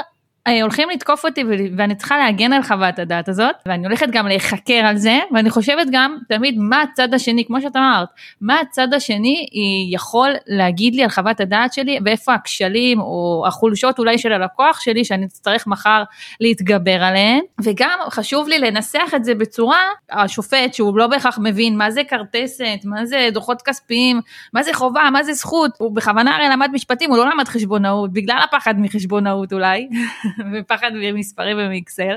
הולכים 0.62 0.89
לתקוף 0.89 1.25
אותי 1.25 1.43
ואני 1.77 1.95
צריכה 1.95 2.17
להגן 2.17 2.53
על 2.53 2.63
חוות 2.63 2.99
הדעת 2.99 3.29
הזאת 3.29 3.55
ואני 3.65 3.86
הולכת 3.86 4.08
גם 4.12 4.27
להיחקר 4.27 4.73
על 4.73 4.97
זה 4.97 5.19
ואני 5.34 5.49
חושבת 5.49 5.88
גם 5.91 6.17
תמיד 6.29 6.55
מה 6.58 6.81
הצד 6.81 7.13
השני 7.13 7.45
כמו 7.45 7.62
שאת 7.62 7.75
אמרת 7.75 8.08
מה 8.41 8.60
הצד 8.60 8.93
השני 8.93 9.47
יכול 9.91 10.29
להגיד 10.47 10.95
לי 10.95 11.03
על 11.03 11.10
חוות 11.10 11.39
הדעת 11.39 11.73
שלי 11.73 11.99
ואיפה 12.05 12.34
הכשלים 12.34 12.99
או 12.99 13.43
החולשות 13.47 13.99
אולי 13.99 14.17
של 14.17 14.34
הלקוח 14.34 14.79
שלי 14.79 15.05
שאני 15.05 15.25
אצטרך 15.25 15.67
מחר 15.67 16.03
להתגבר 16.39 17.03
עליהן 17.03 17.39
וגם 17.63 17.99
חשוב 18.10 18.47
לי 18.47 18.60
לנסח 18.60 19.12
את 19.15 19.25
זה 19.25 19.36
בצורה 19.36 19.81
השופט 20.12 20.73
שהוא 20.73 20.97
לא 20.97 21.08
בהכרח 21.08 21.39
מבין 21.41 21.77
מה 21.77 21.91
זה 21.91 22.01
כרטסת 22.08 22.79
מה 22.84 23.05
זה 23.05 23.29
דוחות 23.31 23.62
כספיים 23.62 24.21
מה 24.53 24.63
זה 24.63 24.73
חובה 24.73 25.10
מה 25.13 25.23
זה 25.23 25.34
זכות 25.34 25.71
הוא 25.77 25.95
בכוונה 25.95 26.36
הרי 26.36 26.49
למד 26.49 26.69
משפטים 26.73 27.10
הוא 27.10 27.17
לא 27.17 27.29
למד 27.29 27.47
חשבונאות 27.47 28.13
בגלל 28.13 28.39
הפחד 28.43 28.73
מחשבונאות 28.77 29.53
אולי. 29.53 29.88
ופחד 30.54 30.91
ממספרים 30.93 31.58
ומאקסל. 31.60 32.15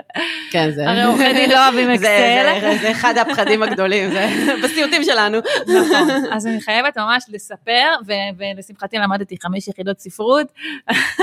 כן, 0.50 0.70
זה... 0.70 0.90
הרי 0.90 1.02
עורכי 1.02 1.32
דין 1.32 1.50
לא 1.50 1.64
אוהבים 1.66 1.90
אקסל. 1.90 2.02
זה, 2.02 2.58
זה, 2.60 2.78
זה 2.82 2.90
אחד 2.90 3.14
הפחדים 3.18 3.62
הגדולים, 3.62 4.10
זה 4.10 4.28
בסיוטים 4.62 5.04
שלנו. 5.04 5.38
נכון, 5.60 6.10
אז 6.32 6.46
אני 6.46 6.60
חייבת 6.60 6.98
ממש 6.98 7.24
לספר, 7.28 7.86
ו- 8.06 8.12
ולשמחתי 8.38 8.98
למדתי 8.98 9.36
חמש 9.42 9.68
יחידות 9.68 9.98
ספרות, 10.00 10.52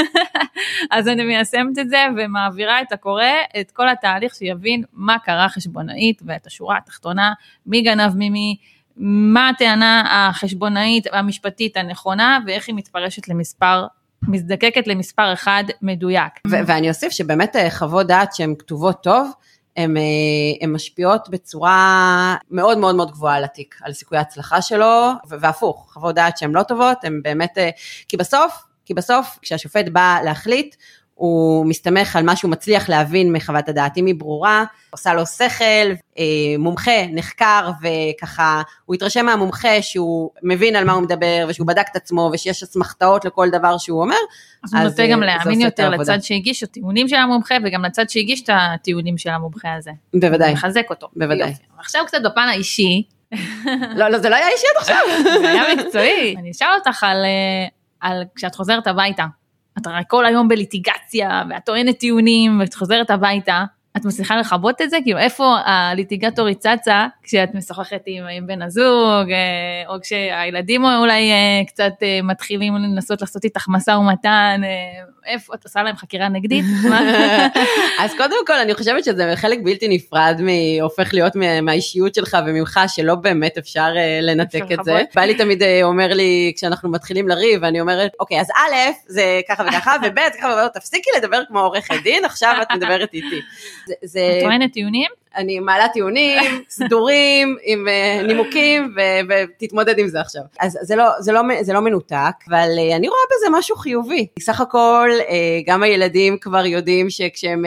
אז 0.91 1.07
אני 1.07 1.23
מיישמת 1.23 1.79
את 1.79 1.89
זה 1.89 2.05
ומעבירה 2.17 2.81
את 2.81 2.91
הקורא, 2.91 3.23
את 3.61 3.71
כל 3.71 3.89
התהליך 3.89 4.35
שיבין 4.35 4.83
מה 4.93 5.19
קרה 5.19 5.49
חשבונאית 5.49 6.21
ואת 6.25 6.47
השורה 6.47 6.77
התחתונה, 6.77 7.33
מי 7.65 7.81
גנב 7.81 8.11
ממי. 8.15 8.57
מה 8.97 9.49
הטענה 9.49 10.03
החשבונאית 10.07 11.07
המשפטית 11.11 11.77
הנכונה 11.77 12.39
ואיך 12.45 12.67
היא 12.67 12.75
מתפרשת 12.75 13.27
למספר 13.27 13.85
מזדקקת 14.27 14.87
למספר 14.87 15.33
אחד 15.33 15.63
מדויק. 15.81 16.33
ואני 16.47 16.89
אוסיף 16.89 17.11
שבאמת 17.11 17.55
אה, 17.55 17.71
חוות 17.71 18.07
דעת 18.07 18.35
שהן 18.35 18.55
כתובות 18.59 19.03
טוב, 19.03 19.31
הן 19.77 19.97
אה, 19.97 20.67
משפיעות 20.67 21.29
בצורה 21.29 22.35
מאוד 22.51 22.77
מאוד 22.77 22.95
מאוד 22.95 23.11
גבוהה 23.11 23.35
על 23.35 23.43
התיק, 23.43 23.75
על 23.81 23.93
סיכוי 23.93 24.17
ההצלחה 24.17 24.61
שלו, 24.61 25.11
והפוך, 25.27 25.93
חוות 25.93 26.15
דעת 26.15 26.37
שהן 26.37 26.51
לא 26.51 26.63
טובות, 26.63 26.97
הן 27.03 27.21
באמת, 27.23 27.57
אה, 27.57 27.69
כי 28.07 28.17
בסוף, 28.17 28.63
כי 28.85 28.93
בסוף 28.93 29.39
כשהשופט 29.41 29.85
בא 29.91 30.19
להחליט, 30.23 30.75
הוא 31.15 31.65
מסתמך 31.65 32.15
על 32.15 32.25
מה 32.25 32.35
שהוא 32.35 32.51
מצליח 32.51 32.89
להבין 32.89 33.31
מחוות 33.31 33.69
הדעת, 33.69 33.97
אם 33.97 34.05
היא 34.05 34.15
ברורה, 34.15 34.63
עושה 34.89 35.13
לו 35.13 35.25
שכל, 35.25 35.63
אה, 36.17 36.23
מומחה, 36.59 37.05
נחקר, 37.11 37.69
וככה, 37.81 38.61
הוא 38.85 38.95
התרשם 38.95 39.25
מהמומחה 39.25 39.81
שהוא 39.81 40.29
מבין 40.43 40.75
על 40.75 40.85
מה 40.85 40.93
הוא 40.93 41.01
מדבר, 41.01 41.45
ושהוא 41.49 41.67
בדק 41.67 41.85
את 41.91 41.95
עצמו, 41.95 42.29
ושיש 42.33 42.63
אסמכתאות 42.63 43.25
לכל 43.25 43.49
דבר 43.49 43.77
שהוא 43.77 44.01
אומר. 44.01 44.15
אז 44.63 44.73
הוא 44.73 44.81
נוטה 44.81 45.07
גם 45.07 45.23
אה, 45.23 45.27
להאמין 45.27 45.61
יותר 45.61 45.89
לצד 45.89 46.19
שהגיש 46.21 46.63
את 46.63 46.69
הטיעונים 46.69 47.07
של 47.07 47.15
המומחה, 47.15 47.55
וגם 47.65 47.85
לצד 47.85 48.09
שהגיש 48.09 48.43
את 48.43 48.49
הטיעונים 48.53 49.17
של 49.17 49.29
המומחה 49.29 49.73
הזה. 49.73 49.91
בוודאי. 50.13 50.53
מחזק 50.53 50.85
אותו. 50.89 51.07
בוודאי. 51.15 51.53
עכשיו 51.77 52.01
קצת 52.07 52.21
בפן 52.25 52.47
האישי. 52.49 53.03
לא, 53.99 54.07
לא, 54.07 54.17
זה 54.17 54.29
לא 54.29 54.35
היה 54.35 54.47
אישי 54.47 54.65
עד 54.75 54.81
עכשיו. 54.81 54.97
זה 55.41 55.49
היה 55.49 55.63
מקצועי. 55.75 56.35
אני 56.37 56.51
אשאל 56.51 56.67
אותך 56.77 57.03
על, 57.03 57.17
אה, 57.25 57.67
על 58.01 58.23
כשאת 58.35 58.55
חוזרת 58.55 58.87
הביתה. 58.87 59.25
אתה 59.77 59.99
כל 60.07 60.25
היום 60.25 60.47
בליטיגציה, 60.47 61.43
ואת 61.49 61.65
טוענת 61.65 61.99
טיעונים, 61.99 62.59
ואת 62.59 62.73
חוזרת 62.73 63.09
הביתה, 63.09 63.63
את 63.97 64.05
מצליחה 64.05 64.37
לכבות 64.37 64.81
את 64.81 64.89
זה? 64.89 64.97
כאילו 65.03 65.19
איפה 65.19 65.55
הליטיגטורית 65.65 66.59
צצה 66.59 67.07
כשאת 67.23 67.49
משוחחת 67.53 68.01
עם, 68.05 68.23
עם 68.31 68.47
בן 68.47 68.61
הזוג, 68.61 69.31
אה, 69.31 69.93
או 69.93 70.01
כשהילדים 70.01 70.85
אולי 70.85 71.31
אה, 71.31 71.61
קצת 71.67 71.93
אה, 72.03 72.19
מתחילים 72.23 72.75
לנסות 72.75 73.21
לעשות 73.21 73.43
איתך 73.43 73.65
משא 73.69 73.91
ומתן, 73.91 74.61
איפה 75.25 75.53
את 75.53 75.63
עושה 75.63 75.83
להם 75.83 75.95
חקירה 75.95 76.29
נגדית? 76.29 76.65
אז 78.01 78.11
קודם 78.17 78.35
כל 78.47 78.53
אני 78.53 78.73
חושבת 78.73 79.03
שזה 79.03 79.33
חלק 79.35 79.59
בלתי 79.63 79.87
נפרד 79.87 80.41
הופך 80.81 81.13
להיות 81.13 81.33
מהאישיות 81.61 82.15
שלך 82.15 82.37
וממך 82.47 82.79
שלא 82.87 83.15
באמת 83.15 83.57
אפשר 83.57 83.89
לנתק 84.21 84.63
את 84.73 84.83
זה. 84.83 85.01
בעלי 85.15 85.33
תמיד 85.33 85.63
אומר 85.83 86.07
לי 86.07 86.53
כשאנחנו 86.55 86.91
מתחילים 86.91 87.27
לריב 87.27 87.63
אני 87.63 87.81
אומרת 87.81 88.11
אוקיי 88.19 88.39
אז 88.39 88.49
א' 88.49 88.91
זה 89.07 89.41
ככה 89.49 89.63
וככה 89.67 89.95
וב' 90.03 90.19
ככה 90.39 90.67
תפסיקי 90.73 91.09
לדבר 91.17 91.41
כמו 91.47 91.59
עורכת 91.59 91.95
דין 92.03 92.25
עכשיו 92.25 92.55
את 92.61 92.67
מדברת 92.71 93.13
איתי. 93.13 93.41
זה... 94.03 94.19
את 94.37 94.43
טוענת 94.43 94.73
טיעונים? 94.73 95.09
אני 95.35 95.59
מעלה 95.59 95.87
טיעונים 95.87 96.43
סדורים 96.69 97.57
עם 97.63 97.87
uh, 97.87 98.27
נימוקים 98.27 98.95
ותתמודד 99.29 99.99
עם 99.99 100.07
זה 100.07 100.21
עכשיו. 100.21 100.41
אז 100.59 100.77
זה 100.81 100.95
לא, 100.95 101.09
זה, 101.19 101.31
לא, 101.31 101.41
זה 101.61 101.73
לא 101.73 101.79
מנותק, 101.79 102.35
אבל 102.49 102.67
uh, 102.77 102.95
אני 102.95 103.07
רואה 103.07 103.19
בזה 103.35 103.57
משהו 103.57 103.75
חיובי. 103.75 104.27
סך 104.39 104.61
הכל 104.61 105.09
uh, 105.19 105.31
גם 105.65 105.83
הילדים 105.83 106.37
כבר 106.37 106.65
יודעים 106.65 107.09
שכשהם... 107.09 107.65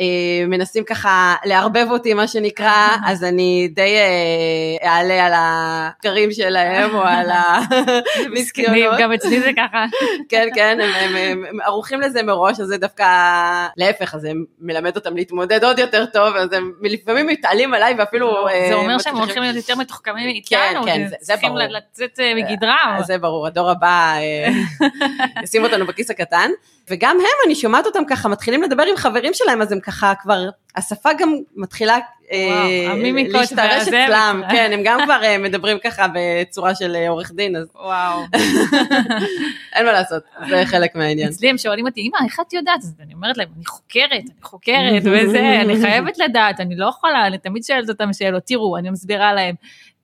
אה, 0.00 0.46
מנסים 0.46 0.84
ככה 0.84 1.34
לערבב 1.44 1.86
אותי 1.90 2.14
מה 2.14 2.28
שנקרא, 2.28 2.88
אז 3.06 3.24
אני 3.24 3.68
די 3.74 3.96
אה, 3.96 4.88
אעלה 4.88 5.26
על 5.26 5.32
הקרים 5.36 6.32
שלהם 6.32 6.94
או 6.94 7.02
על 7.02 7.30
המסכנות. 7.30 8.94
גם 9.00 9.12
אצלי 9.12 9.40
זה 9.40 9.50
ככה. 9.56 9.84
כן, 10.28 10.48
כן, 10.54 10.78
הם, 10.80 11.16
הם, 11.16 11.44
הם 11.48 11.60
ערוכים 11.60 12.00
לזה 12.00 12.22
מראש, 12.22 12.60
אז 12.60 12.66
זה 12.66 12.76
דווקא 12.76 13.06
להפך, 13.76 14.14
אז 14.14 14.20
זה 14.20 14.30
מלמד 14.60 14.96
אותם 14.96 15.16
להתמודד 15.16 15.64
עוד 15.64 15.78
יותר 15.78 16.06
טוב, 16.06 16.36
אז 16.36 16.52
הם 16.52 16.72
לפעמים 16.82 17.26
מתעלים 17.26 17.74
עליי 17.74 17.94
ואפילו... 17.98 18.26
לא, 18.26 18.48
זה 18.68 18.74
אה, 18.74 18.74
אומר 18.74 18.98
שהם 18.98 19.16
הולכים 19.16 19.42
להיות 19.42 19.56
יותר 19.56 19.74
מתוחכמים 19.76 20.26
מאיתנו, 20.26 20.82
כן, 20.84 20.84
כן, 20.84 21.08
זה, 21.08 21.16
זה 21.20 21.36
ברור. 21.42 21.58
צריכים 21.58 21.76
לצאת 21.76 22.20
מגדרם. 22.36 22.96
זה 23.02 23.18
ברור, 23.18 23.46
הדור 23.46 23.70
הבא 23.70 24.14
ישים 25.42 25.64
אותנו 25.64 25.86
בכיס 25.86 26.10
הקטן. 26.10 26.50
וגם 26.90 27.16
הם, 27.20 27.46
אני 27.46 27.54
שומעת 27.54 27.86
אותם 27.86 28.04
ככה, 28.08 28.28
מתחילים 28.28 28.62
לדבר 28.62 28.82
עם 28.82 28.96
חברים 28.96 29.34
שלהם, 29.34 29.62
אז 29.62 29.72
הם 29.72 29.80
ככה 29.84 30.12
כבר, 30.22 30.48
השפה 30.76 31.10
גם 31.18 31.34
מתחילה 31.56 31.98
אה, 32.32 32.94
להשתרש 33.28 33.88
אצלם, 33.88 34.42
כן, 34.50 34.70
הם 34.72 34.80
גם 34.84 34.98
כבר 35.04 35.22
אה, 35.22 35.38
מדברים 35.38 35.78
ככה 35.84 36.06
בצורה 36.14 36.74
של 36.74 36.96
אה, 36.96 37.08
עורך 37.08 37.32
דין, 37.32 37.56
אז 37.56 37.66
וואו. 37.74 38.20
אין 39.74 39.86
מה 39.86 39.92
לעשות, 39.92 40.22
זה 40.48 40.62
חלק 40.66 40.94
מהעניין. 40.94 41.28
אצלי 41.28 41.50
הם 41.50 41.58
שואלים 41.58 41.86
אותי, 41.86 42.00
אמא, 42.00 42.26
איך 42.26 42.40
את 42.40 42.52
יודעת? 42.52 42.78
אז 42.82 42.94
אני 43.00 43.14
אומרת 43.14 43.36
להם, 43.36 43.48
אני 43.56 43.66
חוקרת, 43.66 44.10
אני 44.12 44.42
חוקרת, 44.42 45.02
וזה, 45.04 45.60
אני 45.60 45.80
חייבת 45.80 46.18
לדעת, 46.18 46.60
אני 46.60 46.76
לא 46.76 46.86
יכולה, 46.86 47.26
אני 47.26 47.38
תמיד 47.38 47.64
שואלת 47.64 47.88
אותם 47.88 48.12
שאלות, 48.12 48.42
תראו, 48.42 48.76
אני 48.76 48.90
מסבירה 48.90 49.32
להם. 49.32 49.54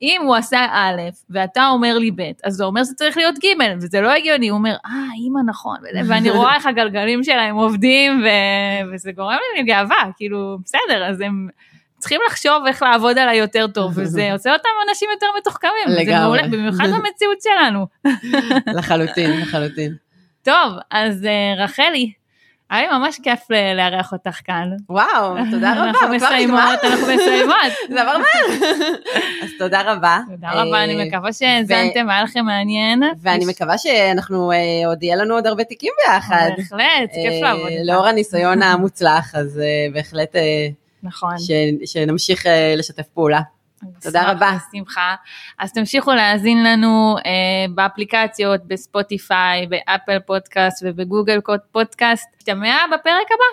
אם 0.03 0.21
הוא 0.25 0.37
עשה 0.37 0.67
א' 0.71 1.01
ואתה 1.31 1.69
אומר 1.69 1.99
לי 1.99 2.11
ב', 2.11 2.31
אז 2.45 2.55
זה 2.55 2.65
אומר 2.65 2.85
שזה 2.85 2.95
צריך 2.95 3.17
להיות 3.17 3.35
ג', 3.39 3.47
וזה 3.81 4.01
לא 4.01 4.13
הגיוני, 4.13 4.49
הוא 4.49 4.59
אומר, 4.59 4.77
אה, 4.87 4.91
אימא 5.15 5.41
נכון, 5.47 5.77
ואני 6.09 6.31
רואה 6.37 6.55
איך 6.55 6.67
הגלגלים 6.67 7.25
שלהם 7.25 7.57
עובדים, 7.57 8.23
ו- 8.25 8.95
וזה 8.95 9.13
גורם 9.13 9.39
לי 9.57 9.63
גאווה, 9.63 10.11
כאילו, 10.17 10.59
בסדר, 10.65 11.05
אז 11.09 11.21
הם 11.21 11.49
צריכים 11.99 12.21
לחשוב 12.27 12.67
איך 12.67 12.83
לעבוד 12.83 13.19
עליי 13.19 13.37
יותר 13.37 13.67
טוב, 13.67 13.93
וזה 13.97 14.29
עושה 14.33 14.53
אותם 14.53 14.69
אנשים 14.89 15.09
יותר 15.15 15.27
מתוחכמים, 15.39 15.73
לגמרי. 15.87 16.05
זה 16.05 16.19
מעולה, 16.19 16.43
במיוחד 16.43 16.85
במציאות 16.97 17.39
שלנו. 17.43 17.87
לחלוטין, 18.67 19.41
לחלוטין. 19.41 19.95
טוב, 20.43 20.73
אז 20.91 21.23
uh, 21.25 21.61
רחלי, 21.61 22.13
היה 22.71 22.83
לי 22.83 22.99
ממש 22.99 23.21
כיף 23.23 23.41
לארח 23.77 24.13
אותך 24.13 24.41
כאן. 24.45 24.71
וואו, 24.89 25.35
תודה 25.51 25.73
רבה. 25.73 25.85
אנחנו 25.85 26.09
מסיימות, 26.09 26.85
אנחנו 26.85 27.07
מסיימות. 27.15 27.57
זה 27.93 28.03
עבר 28.03 28.19
מהר. 28.19 28.73
אז 29.43 29.51
תודה 29.59 29.93
רבה. 29.93 30.19
תודה 30.31 30.51
רבה, 30.53 30.85
אני 30.85 31.05
מקווה 31.07 31.33
שהאזנתם, 31.33 32.11
היה 32.11 32.23
לכם 32.23 32.45
מעניין. 32.45 33.03
ואני 33.23 33.47
מקווה 33.47 33.79
שאנחנו, 33.79 34.53
אה, 34.53 34.87
עוד 34.87 35.03
יהיה 35.03 35.17
לנו 35.17 35.35
עוד 35.35 35.47
הרבה 35.47 35.65
תיקים 35.65 35.93
ביחד. 36.07 36.51
בהחלט, 36.57 37.11
כיף 37.15 37.33
אה, 37.33 37.41
לעבוד. 37.41 37.73
לאור 37.85 38.07
הניסיון 38.07 38.63
המוצלח, 38.63 39.35
אז 39.35 39.59
אה, 39.59 39.93
בהחלט 39.93 40.37
נכון. 41.03 41.35
שנמשיך 41.85 42.47
לשתף 42.77 43.07
פעולה. 43.15 43.41
תודה 44.03 44.31
רבה. 44.31 44.51
בשמחה. 44.73 45.15
אז 45.59 45.73
תמשיכו 45.73 46.13
להאזין 46.13 46.65
לנו 46.65 47.17
אה, 47.27 47.33
באפליקציות, 47.75 48.61
בספוטיפיי, 48.67 49.67
באפל 49.67 50.19
פודקאסט 50.19 50.83
ובגוגל 50.87 51.41
פודקאסט. 51.73 52.29
נשתמע 52.37 52.77
בפרק 52.93 53.27
הבא. 53.27 53.51